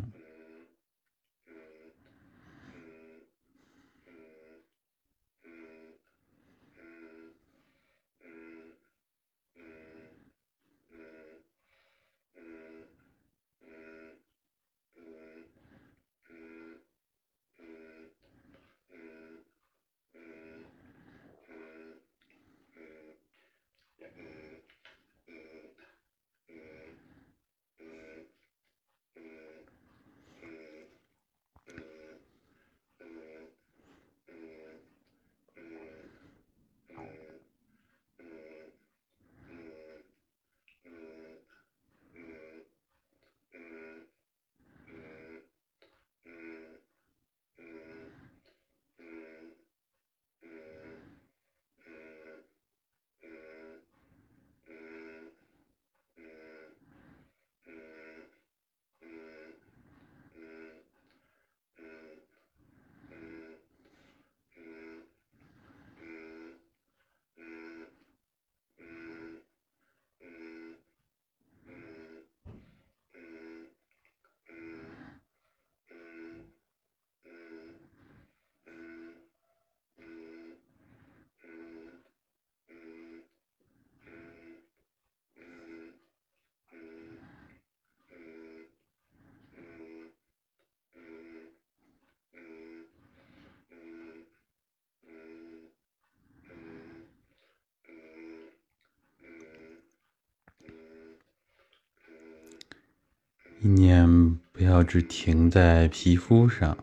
[103.66, 106.78] 意念不要只停在皮肤上，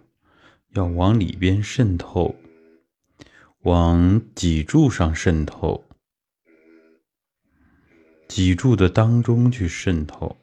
[0.74, 2.34] 要往里边渗透，
[3.60, 5.84] 往脊柱上渗透，
[8.26, 10.36] 脊柱的当中去渗透。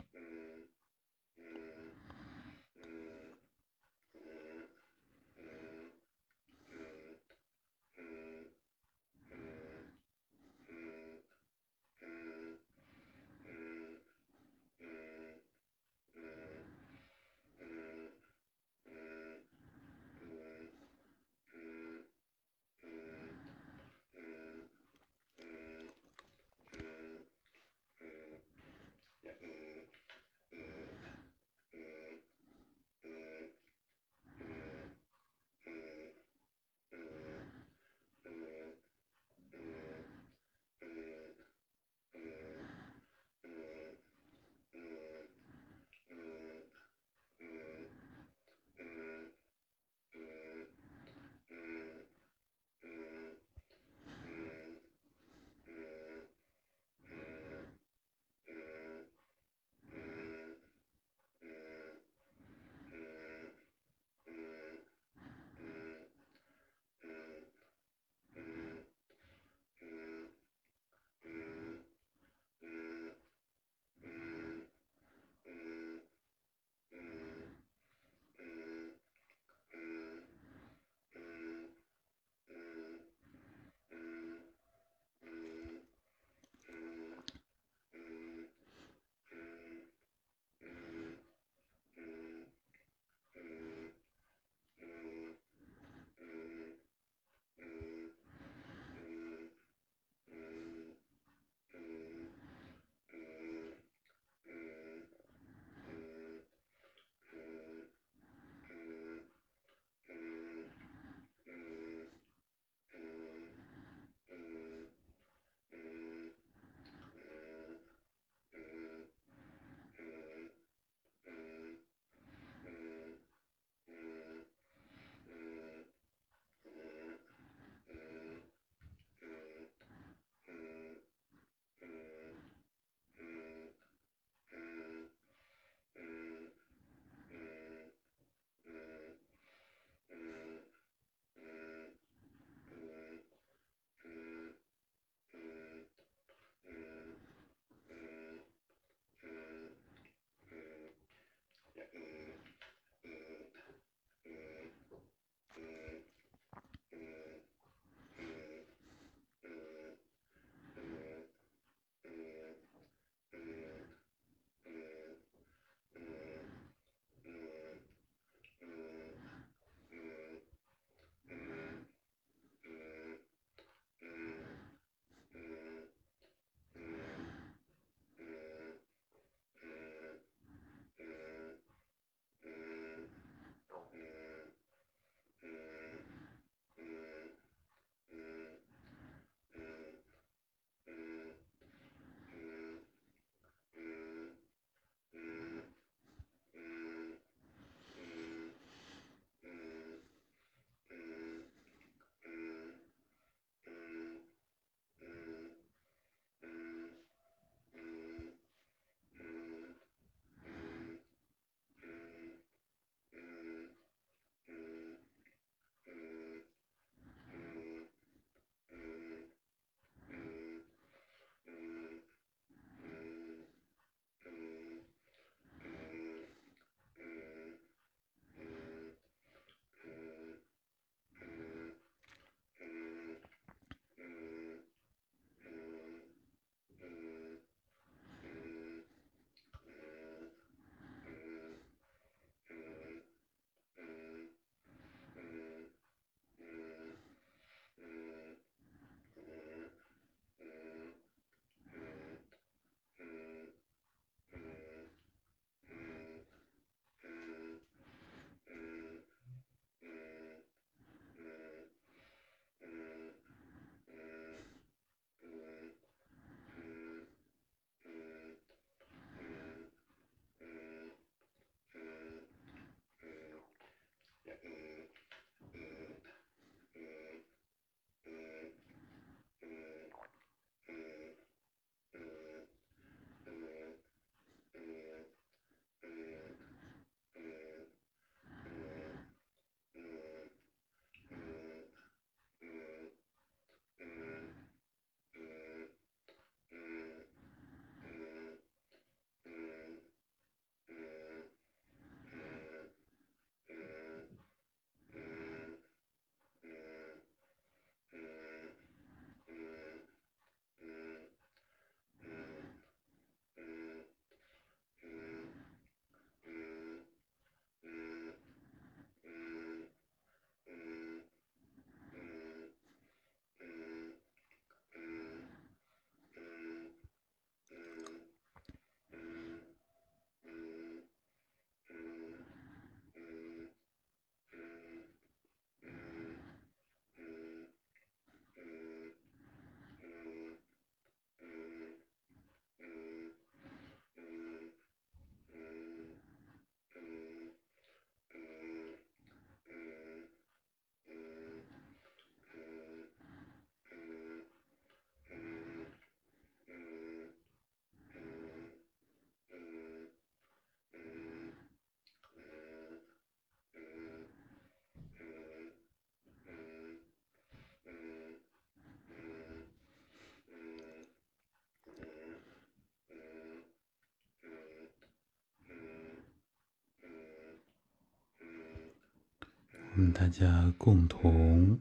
[379.71, 381.59] 我们大家共同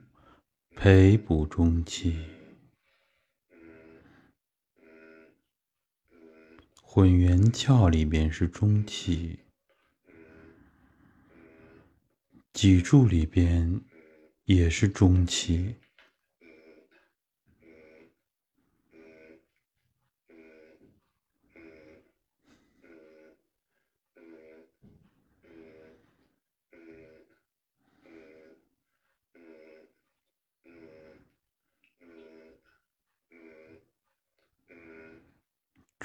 [0.75, 2.25] 培补中气。
[6.83, 9.41] 混元窍里边是中气，
[12.53, 13.81] 脊柱里边
[14.45, 15.77] 也是中气。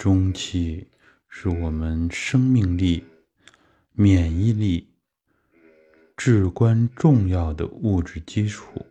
[0.04, 0.90] 中气
[1.30, 3.06] 是我们生命力、
[3.94, 4.90] 免疫力
[6.18, 8.86] 至关重要的物质基础。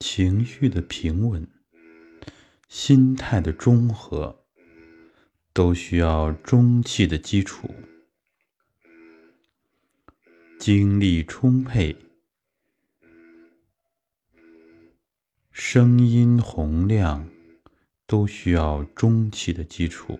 [0.00, 1.46] 情绪的平稳、
[2.66, 4.46] 心态的中和，
[5.52, 7.68] 都需要中气的基础。
[10.58, 11.96] 精力充沛，
[15.52, 17.28] 声音洪亮，
[18.08, 20.18] 都需要中气的基础。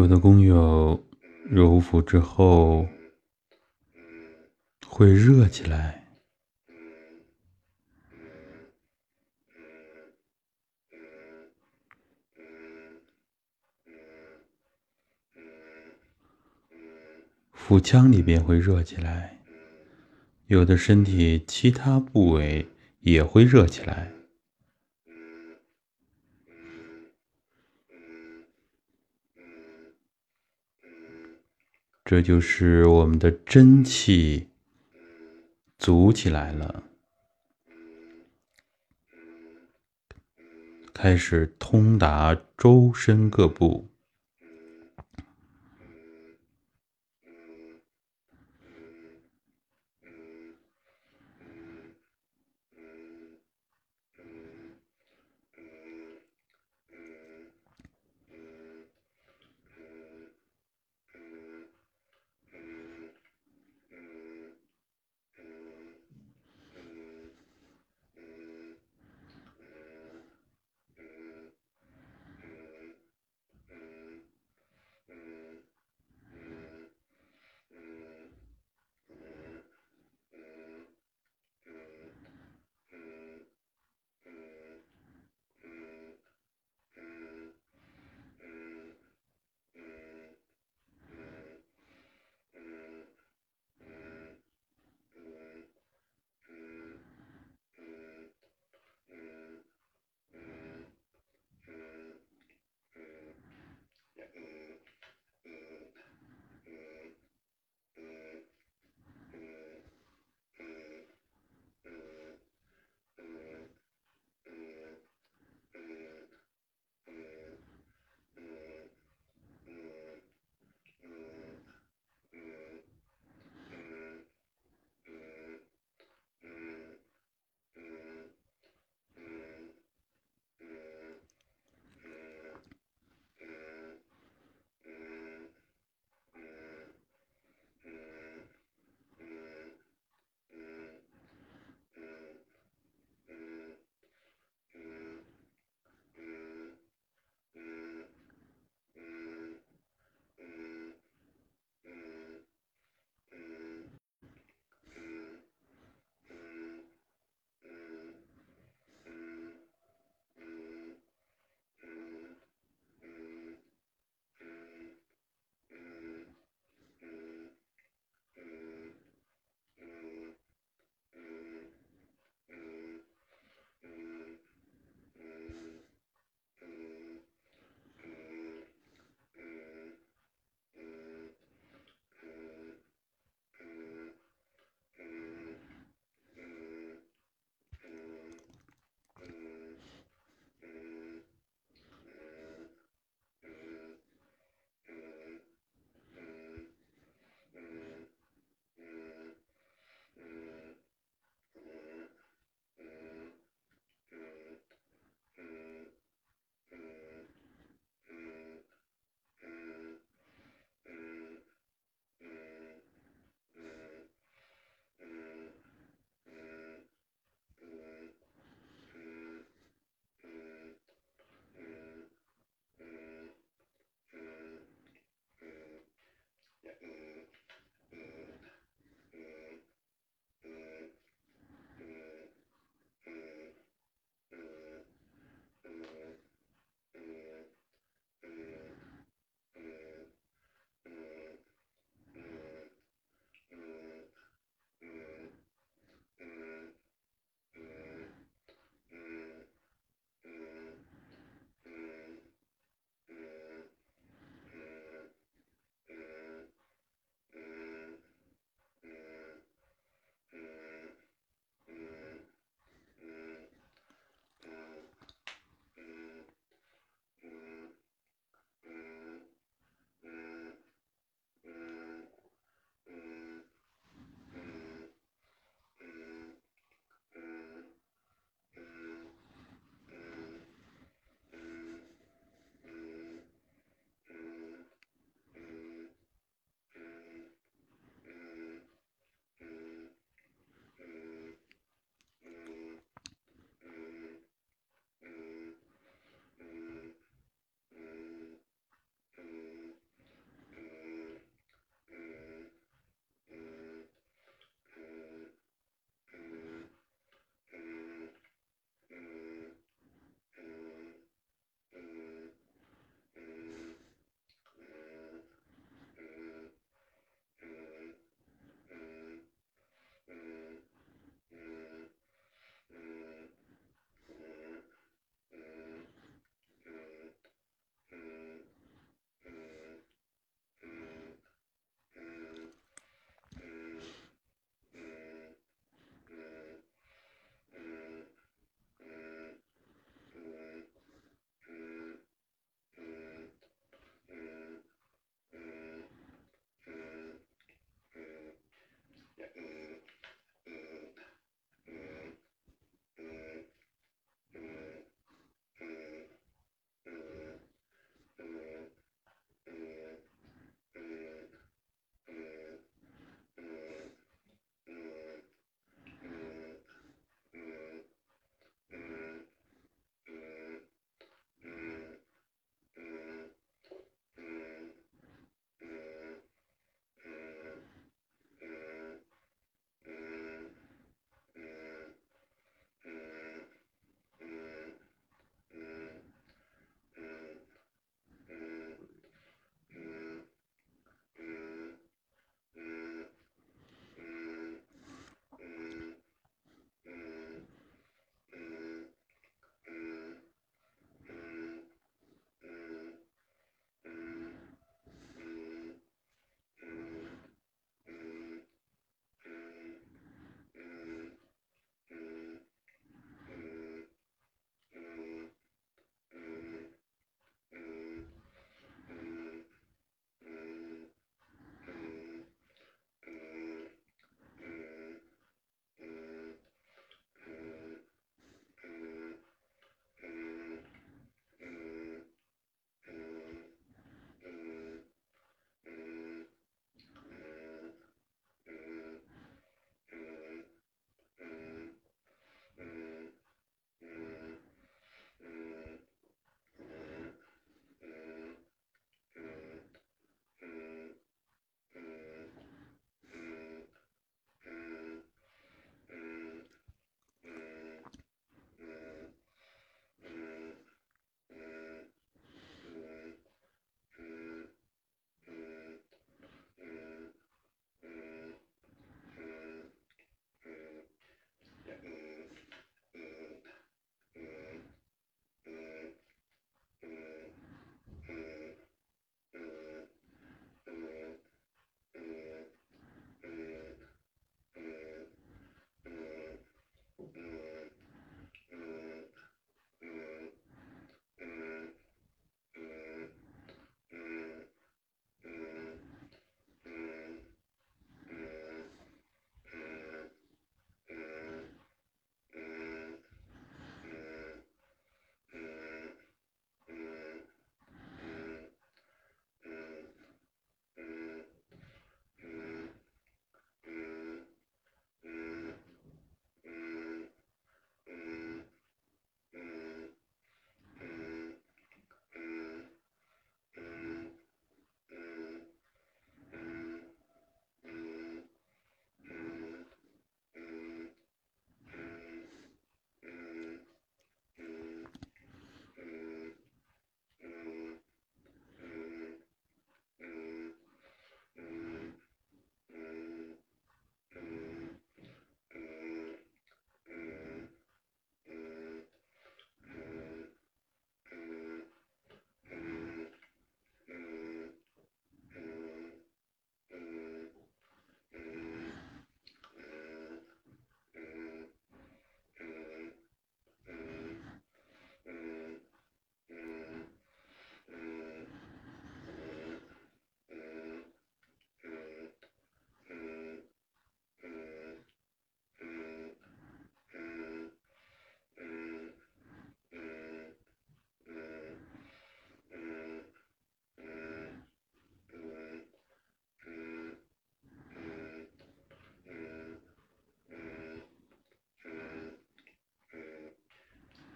[0.00, 1.06] 有的工友
[1.44, 2.88] 揉腹之后
[4.86, 6.08] 会热起来，
[17.52, 19.38] 腹腔里边会热起来，
[20.46, 22.66] 有的身体其他部位
[23.00, 24.10] 也会热起来。
[32.10, 34.48] 这就是我们的真气
[35.78, 36.82] 足起来了，
[40.92, 43.89] 开始通达周身各部。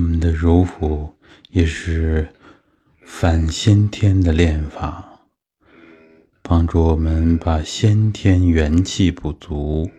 [0.00, 1.14] 我们的柔腹
[1.50, 2.26] 也是
[3.04, 5.26] 反先天的练法，
[6.40, 9.90] 帮助我们把先天元气补足。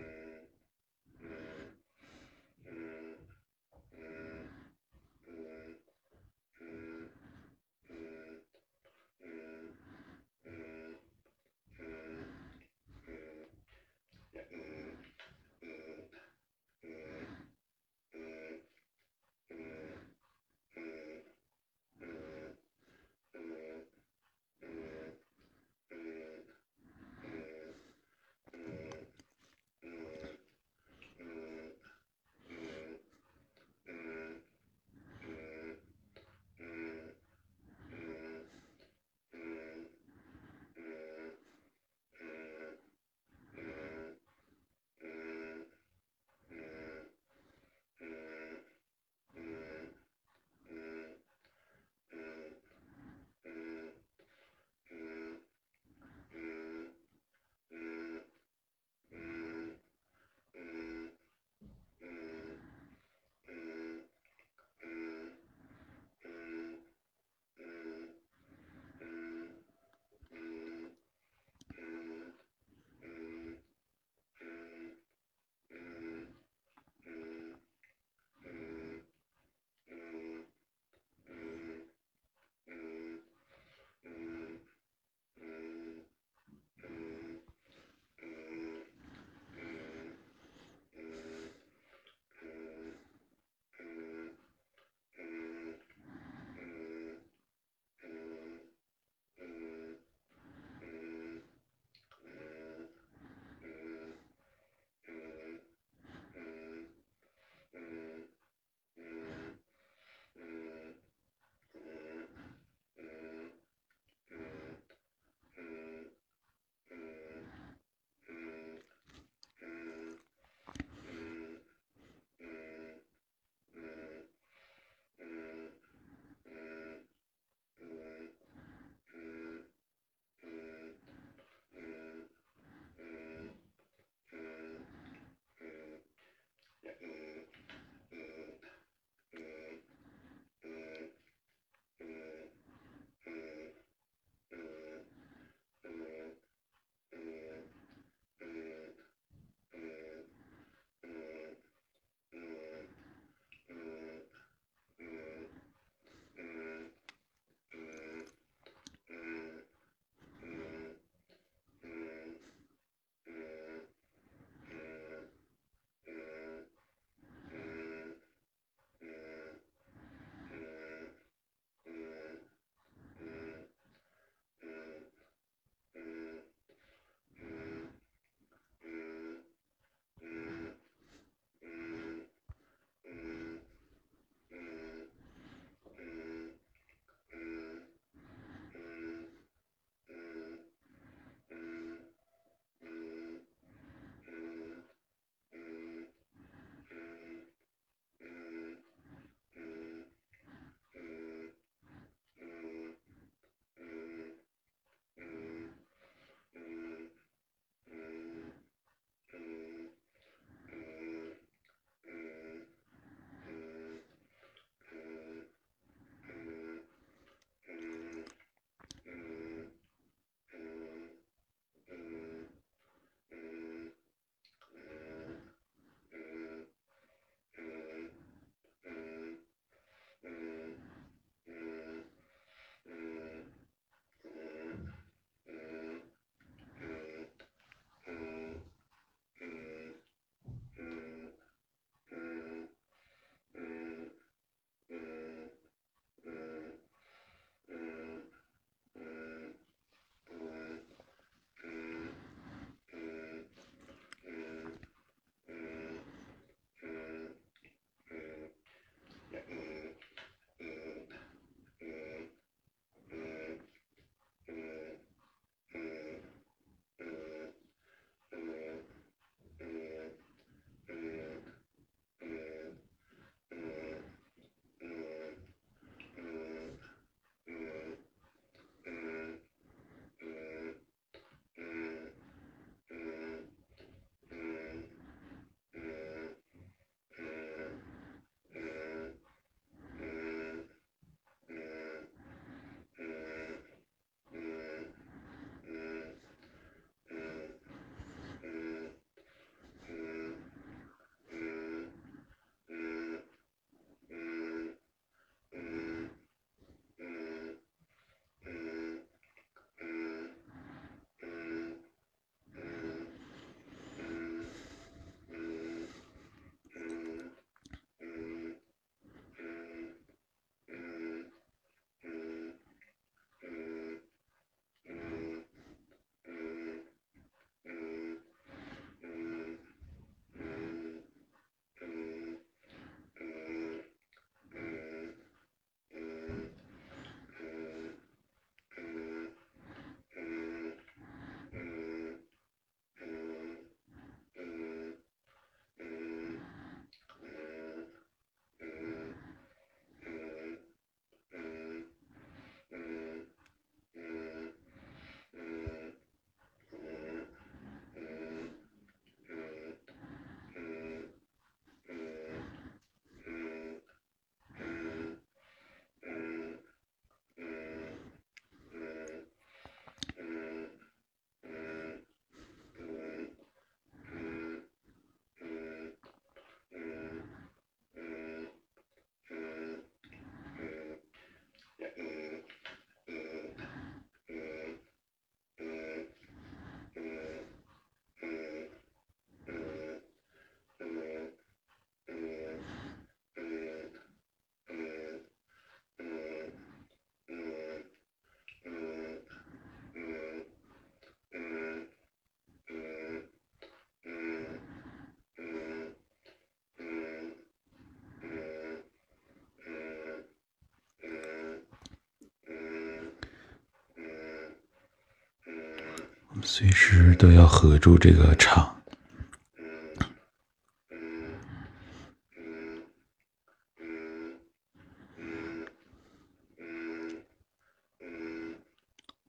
[416.44, 418.82] 随时都要合住这个场。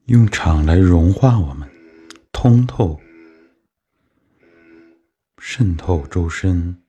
[0.06, 1.68] 用场来融化我们，
[2.30, 3.00] 通透、
[5.38, 6.83] 渗透周身。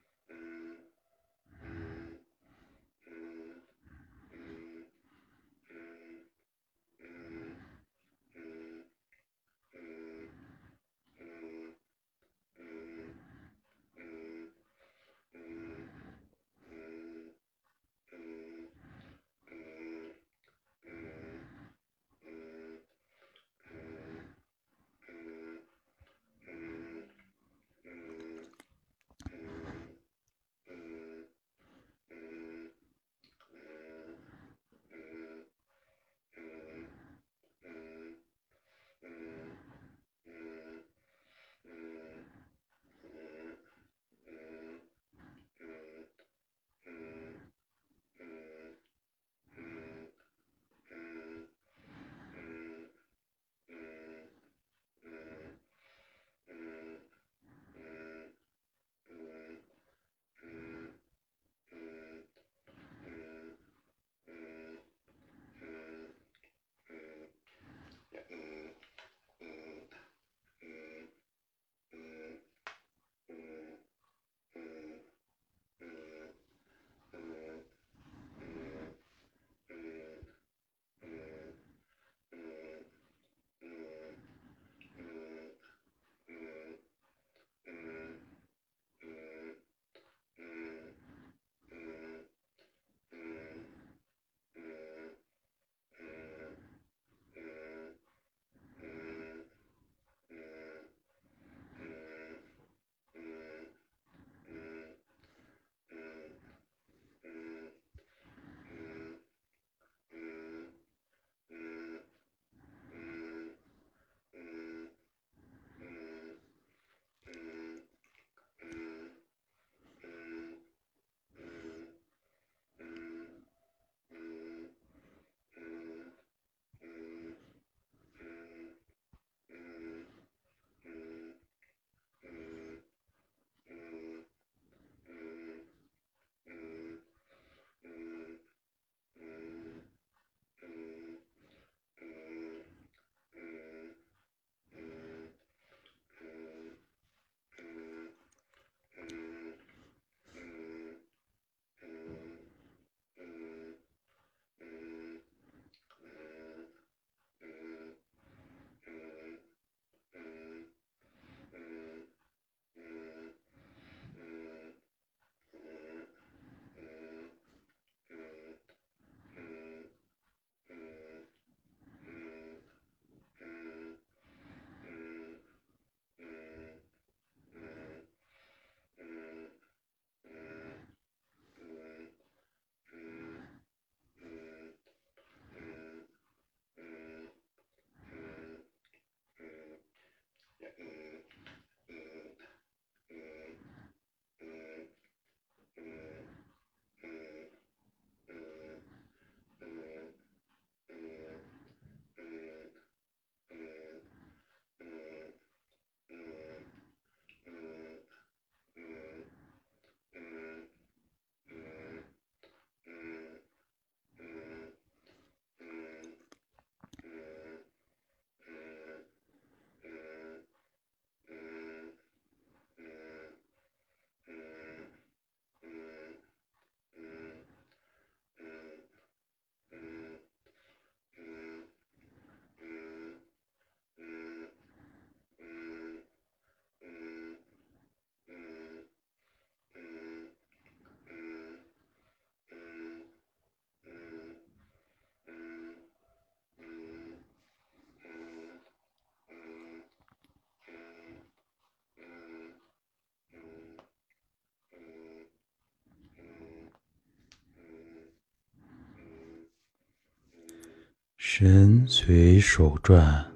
[261.38, 263.36] 神随手转，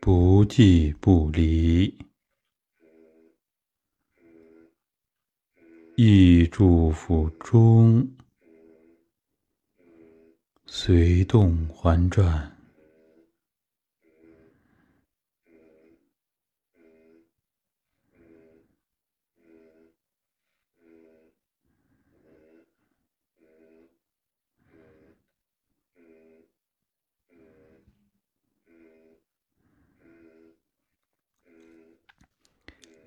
[0.00, 1.96] 不即不离，
[5.96, 8.12] 意祝福中，
[10.66, 12.55] 随动环转，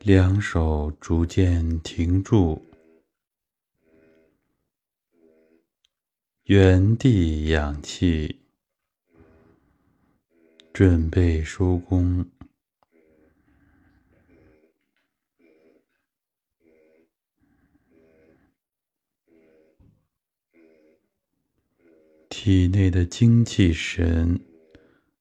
[0.10, 2.66] 两手逐渐停住，
[6.46, 8.40] 原地氧气，
[10.74, 12.28] 准备收工。
[22.28, 24.44] 体内的精气神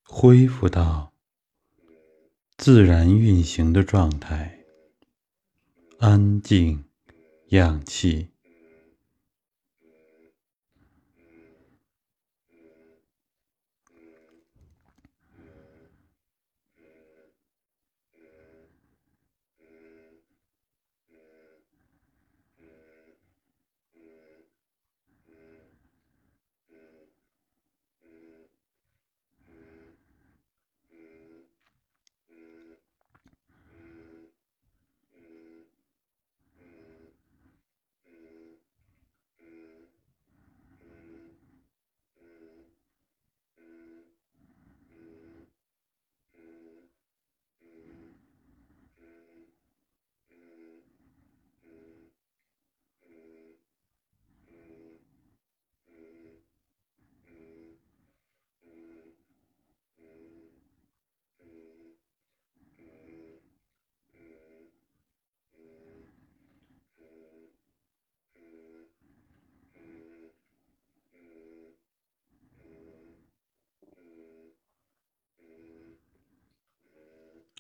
[0.03, 1.13] 恢复到
[2.57, 4.58] 自然运行的状态，
[5.99, 6.85] 安静，
[7.49, 8.29] 氧气。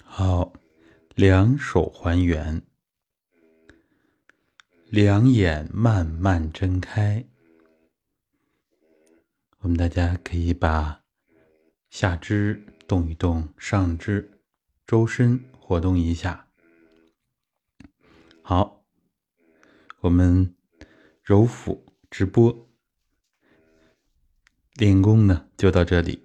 [0.04, 0.52] 好，
[1.18, 2.62] 两手还原，
[4.88, 7.26] 两眼慢慢睁开。
[9.58, 11.02] 我们大家可以把
[11.90, 14.40] 下肢动一动，上肢、
[14.86, 16.46] 周身活动一下。
[18.40, 18.84] 好，
[19.98, 20.54] 我们
[21.24, 22.70] 揉腹直播
[24.74, 26.22] 练功呢，就到这里。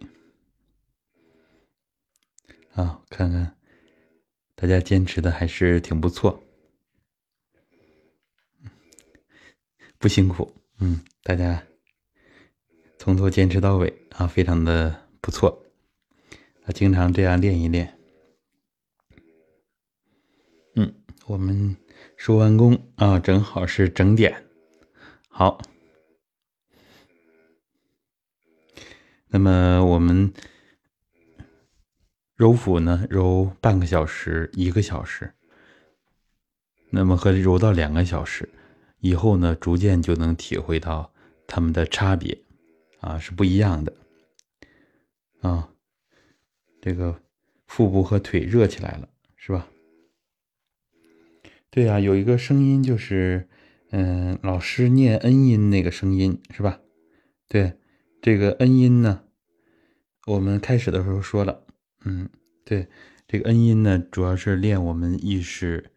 [2.69, 3.57] 好，看看。
[4.63, 6.41] 大家坚持的还是挺不错，
[9.97, 11.61] 不辛苦，嗯，大家
[12.97, 15.65] 从头坚持到尾啊，非常的不错，
[16.63, 17.99] 啊，经常这样练一练，
[20.75, 20.95] 嗯，
[21.25, 21.75] 我们
[22.15, 24.45] 收完工啊，正好是整点，
[25.27, 25.61] 好，
[29.27, 30.33] 那么我们。
[32.35, 35.33] 揉腹呢，揉半个小时、一个小时，
[36.89, 38.49] 那么和揉到两个小时
[38.99, 41.13] 以后呢，逐渐就能体会到
[41.45, 42.35] 它们的差别，
[43.01, 43.93] 啊，是不一样的，
[45.41, 45.69] 啊，
[46.81, 47.21] 这个
[47.67, 49.67] 腹部和腿热起来了，是吧？
[51.69, 53.47] 对呀，有一个声音就是，
[53.91, 56.79] 嗯，老师念恩音那个声音是吧？
[57.47, 57.73] 对，
[58.23, 59.23] 这个恩音呢，
[60.25, 61.63] 我们开始的时候说了。
[62.05, 62.29] 嗯，
[62.65, 62.87] 对，
[63.27, 65.91] 这个恩音呢，主要是练我们意识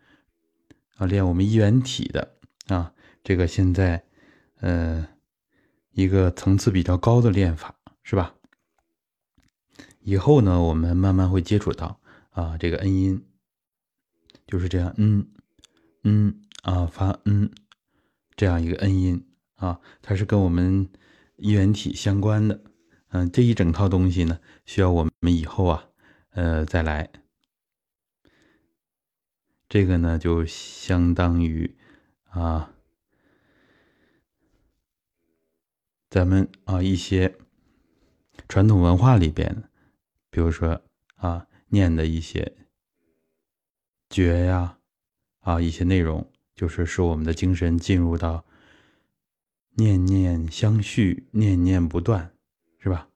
[0.96, 2.36] 啊，练我们一元体的
[2.68, 2.92] 啊，
[3.24, 4.04] 这个现在
[4.60, 5.08] 呃
[5.90, 7.74] 一个层次比较高的练法，
[8.04, 8.34] 是吧？
[10.00, 12.00] 以后呢，我们慢慢会接触到
[12.30, 13.24] 啊，这个恩音
[14.46, 15.26] 就是这样，嗯
[16.04, 17.50] 嗯啊发嗯
[18.36, 19.26] 这样一个恩音
[19.56, 20.88] 啊，它是跟我们
[21.36, 22.62] 一元体相关的，
[23.08, 25.88] 嗯，这一整套东西呢，需要我们以后啊。
[26.36, 27.08] 呃，再来，
[29.70, 31.74] 这个呢，就相当于
[32.24, 32.74] 啊，
[36.10, 37.38] 咱们啊一些
[38.50, 39.70] 传统文化里边，
[40.28, 40.82] 比如说
[41.14, 42.54] 啊念的一些
[44.10, 44.78] 诀呀，
[45.40, 48.44] 啊一些内容，就是使我们的精神进入到
[49.70, 52.36] 念念相续，念念不断，
[52.78, 53.08] 是吧？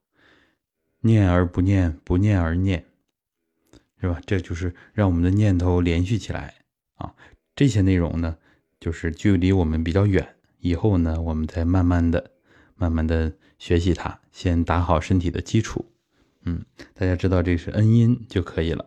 [1.00, 2.89] 念而不念，不念而念。
[4.00, 4.18] 是吧？
[4.24, 6.54] 这就是让我们的念头连续起来
[6.94, 7.14] 啊！
[7.54, 8.38] 这些内容呢，
[8.80, 10.36] 就是距离我们比较远。
[10.60, 12.30] 以后呢，我们再慢慢的、
[12.76, 15.84] 慢慢的学习它，先打好身体的基础。
[16.44, 16.64] 嗯，
[16.94, 18.86] 大家知道这是恩音就可以了。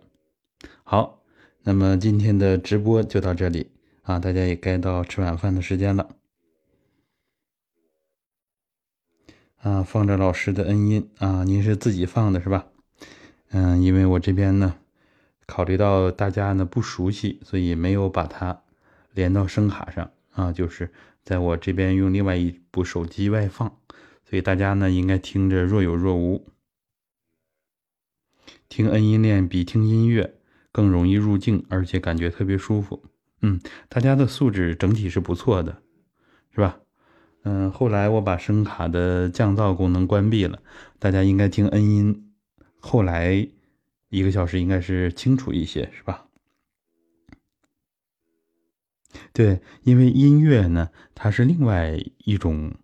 [0.83, 1.23] 好，
[1.61, 3.69] 那么今天的直播就到这里
[4.01, 4.17] 啊！
[4.17, 6.15] 大家也该到吃晚饭的时间了
[9.57, 9.83] 啊！
[9.83, 12.65] 放着老师的恩音啊，您是自己放的是吧？
[13.49, 14.75] 嗯，因为我这边呢。
[15.45, 18.61] 考虑到大家呢不熟悉，所以没有把它
[19.13, 20.91] 连到声卡上啊，就是
[21.23, 23.77] 在我这边用另外一部手机外放，
[24.29, 26.45] 所以大家呢应该听着若有若无。
[28.69, 30.35] 听恩音练比听音乐
[30.71, 33.03] 更容易入镜，而且感觉特别舒服。
[33.41, 33.59] 嗯，
[33.89, 35.81] 大家的素质整体是不错的，
[36.55, 36.79] 是吧？
[37.43, 40.59] 嗯，后来我把声卡的降噪功能关闭了，
[40.97, 42.33] 大家应该听 N 音，
[42.79, 43.47] 后来
[44.13, 46.27] 一个小时应该是清楚一些，是吧？
[49.33, 52.75] 对，因为音乐呢，它是另外一种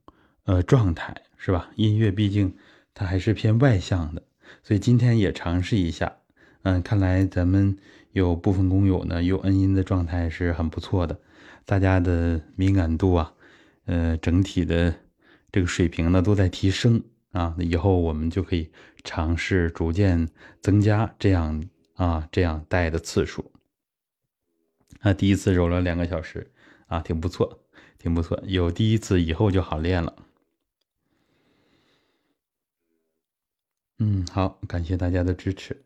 [0.46, 1.70] 呃状态，是吧？
[1.76, 2.56] 音乐毕竟
[2.96, 4.24] 它还是偏外向的，
[4.64, 6.18] 所以今天也尝试一下。
[6.64, 7.78] 嗯，看来咱们
[8.12, 11.20] 有部分工友呢，用恩音的状态是很不错的，
[11.64, 13.34] 大家的敏感度啊。
[13.86, 14.96] 呃，整体的
[15.52, 18.72] 这个水平呢都在提升啊，以后我们就可以
[19.04, 20.30] 尝试逐渐
[20.62, 21.64] 增加这样
[21.96, 23.52] 啊这样带的次数。
[25.02, 26.52] 啊，第一次揉了两个小时
[26.88, 27.64] 啊，挺不错，
[27.98, 28.42] 挺不错。
[28.46, 30.16] 有第一次以后就好练了。
[34.00, 35.84] 嗯，好，感谢大家的支持。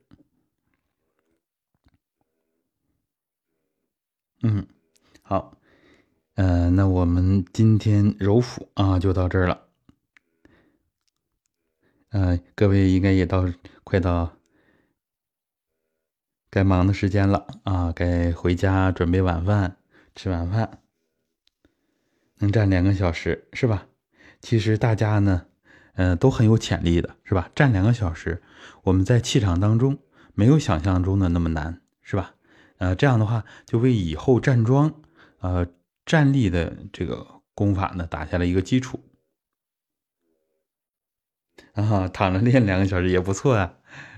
[4.42, 4.68] 嗯，
[5.22, 5.58] 好。
[6.36, 9.63] 呃，那我们今天揉腹啊，就到这儿了。
[12.14, 13.44] 呃，各位应该也到
[13.84, 14.38] 快到
[16.52, 19.78] 该忙的时间了啊，该回家准备晚饭，
[20.14, 20.80] 吃晚饭。
[22.38, 23.88] 能站两个小时是吧？
[24.40, 25.48] 其实大家呢，
[25.96, 27.50] 呃，都很有潜力的，是吧？
[27.56, 28.44] 站两个小时，
[28.84, 29.98] 我们在气场当中
[30.36, 32.36] 没有想象中的那么难，是吧？
[32.78, 35.02] 呃，这样的话就为以后站桩，
[35.40, 35.68] 呃。
[36.06, 37.26] 站立的这个
[37.56, 39.00] 功法呢，打下了一个基础
[41.74, 43.74] 啊，躺着练两个小时也不错啊。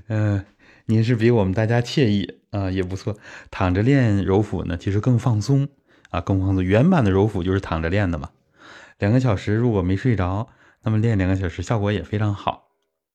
[0.07, 0.45] 嗯，
[0.85, 3.17] 您是比我们大家惬意啊，也不错。
[3.49, 5.67] 躺着练揉腹呢，其实更放松
[6.09, 6.63] 啊，更放松。
[6.63, 8.29] 原版的揉腹就是躺着练的嘛。
[8.99, 10.49] 两个小时如果没睡着，
[10.83, 12.71] 那么练两个小时效果也非常好。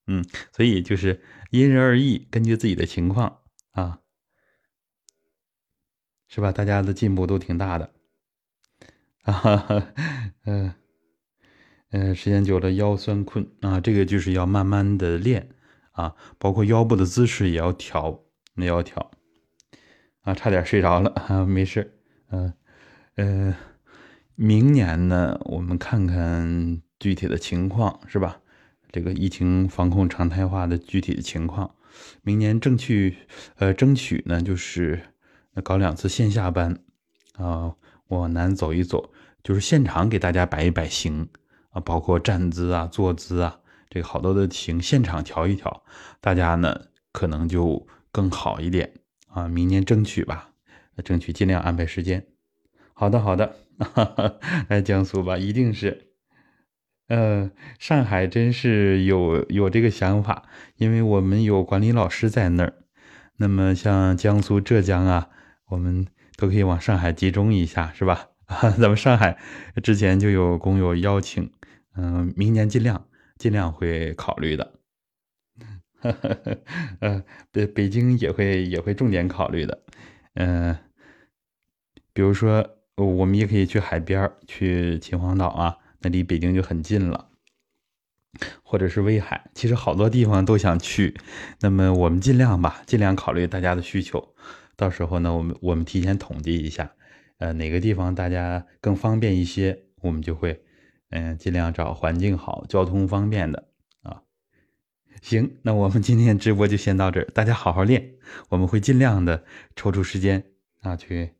[0.06, 3.38] 嗯，所以就是因人而异，根据自己的情况
[3.72, 4.00] 啊，
[6.28, 6.50] 是吧？
[6.50, 7.92] 大家的进步都挺大的。
[9.22, 9.86] 啊哈哈，
[11.90, 15.48] 嗯，时间久了腰酸困啊，这个就是要慢慢的练
[15.92, 18.20] 啊，包括腰部的姿势也要调，
[18.54, 19.10] 那要调
[20.22, 21.98] 啊，差点睡着了啊，没事，
[22.30, 22.52] 嗯
[23.16, 23.54] 嗯，
[24.36, 28.40] 明年呢，我们看看具体的情况是吧？
[28.92, 31.74] 这个疫情防控常态化的具体的情况，
[32.22, 33.16] 明年争取
[33.56, 35.00] 呃争取呢，就是
[35.64, 36.78] 搞两次线下班
[37.34, 37.74] 啊。
[38.08, 41.28] 往南走一走，就是现场给大家摆一摆形
[41.70, 45.82] 啊，包括站姿啊、坐姿啊，这个好多的形现场调一调，
[46.20, 46.82] 大家呢
[47.12, 48.92] 可能就更好一点
[49.28, 49.48] 啊。
[49.48, 50.50] 明年争取吧，
[51.04, 52.26] 争取尽量安排时间。
[52.92, 53.56] 好的，好的，
[54.68, 56.08] 来江苏吧，一定是。
[57.08, 60.44] 呃，上海真是有有这个想法，
[60.76, 62.74] 因为我们有管理老师在那儿。
[63.36, 65.28] 那么像江苏、浙江啊，
[65.70, 66.06] 我们。
[66.36, 68.28] 都可以往上海集中一下，是吧？
[68.80, 69.36] 咱们上海
[69.82, 71.52] 之前就有工友邀请，
[72.02, 73.06] 嗯，明年尽量
[73.36, 74.72] 尽量会考虑的。
[77.00, 77.22] 嗯，
[77.52, 79.82] 北北京也会也会重点考虑的。
[80.34, 80.74] 嗯，
[82.14, 82.66] 比如说
[82.96, 87.28] 我们也可以去海边去秦皇岛啊，那离北京就很近了。
[88.62, 91.14] 或者是威海，其实好多地方都想去。
[91.60, 94.34] 那么我们尽量吧，尽量考虑大家的需求。
[94.76, 96.92] 到时候呢，我们我们提前统计一下，
[97.38, 100.62] 呃，哪个地方大家更方便一些，我们就会，
[101.10, 103.68] 嗯，尽量找环境好、交通方便的
[104.02, 104.22] 啊。
[105.20, 108.14] 行，那我们今天直播就先到这儿，大家好好练，
[108.48, 109.44] 我们会尽量的
[109.76, 110.44] 抽出时间
[110.80, 111.34] 啊去，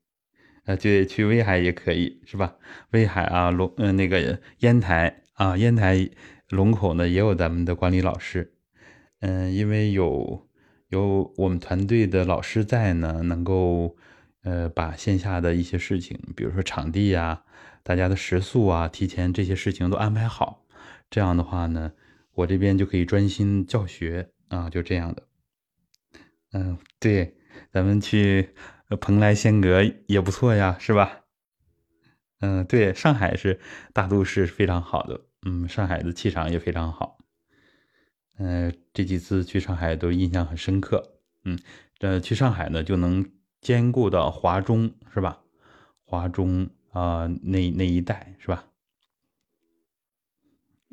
[0.65, 2.57] 呃，去去威海也可以，是吧？
[2.91, 6.11] 威海啊，龙，嗯，那个烟台啊，烟台
[6.49, 8.53] 龙口呢也有咱们的管理老师，
[9.21, 10.47] 嗯，因为有。
[10.91, 13.97] 有我们团队的老师在呢，能够
[14.43, 17.45] 呃把线下的一些事情，比如说场地呀、
[17.83, 20.67] 大家的食宿啊，提前这些事情都安排好。
[21.11, 21.93] 这样的话呢，
[22.35, 25.27] 我这边就可以专心教学啊，就这样的。
[26.53, 27.37] 嗯，对，
[27.73, 28.51] 咱们去
[29.01, 31.21] 蓬莱仙阁也不错呀，是吧？
[32.41, 33.61] 嗯，对，上海是
[33.93, 35.21] 大都市，非常好的。
[35.47, 37.19] 嗯，上海的气场也非常好。
[38.39, 41.21] 嗯，这几次去上海都印象很深刻。
[41.45, 41.59] 嗯，
[41.99, 43.31] 这去上海呢，就能
[43.61, 45.41] 兼顾到华中，是吧？
[46.05, 48.67] 华中啊，那那一带是吧？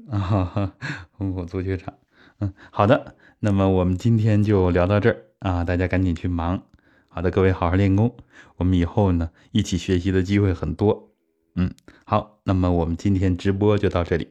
[0.10, 0.76] 啊，
[1.12, 1.94] 虹口足球场。
[2.40, 3.16] 嗯，好的。
[3.40, 6.64] 那么我们今天就聊到这儿啊，大家赶紧去忙。
[7.08, 8.16] 好的，各位好好练功。
[8.58, 11.12] 我们以后呢，一起学习的机会很多。
[11.56, 11.74] 嗯，
[12.06, 12.40] 好。
[12.44, 14.30] 那么我们今天直播就到这里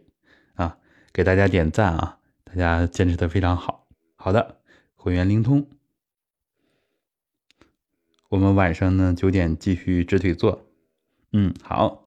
[0.54, 0.78] 啊，
[1.12, 2.18] 给大家点赞啊。
[2.44, 4.60] 大家坚持的非常好，好的，
[4.94, 5.68] 会员灵通。
[8.30, 10.65] 我们晚上呢九点继续直腿坐。
[11.38, 12.02] 嗯，好。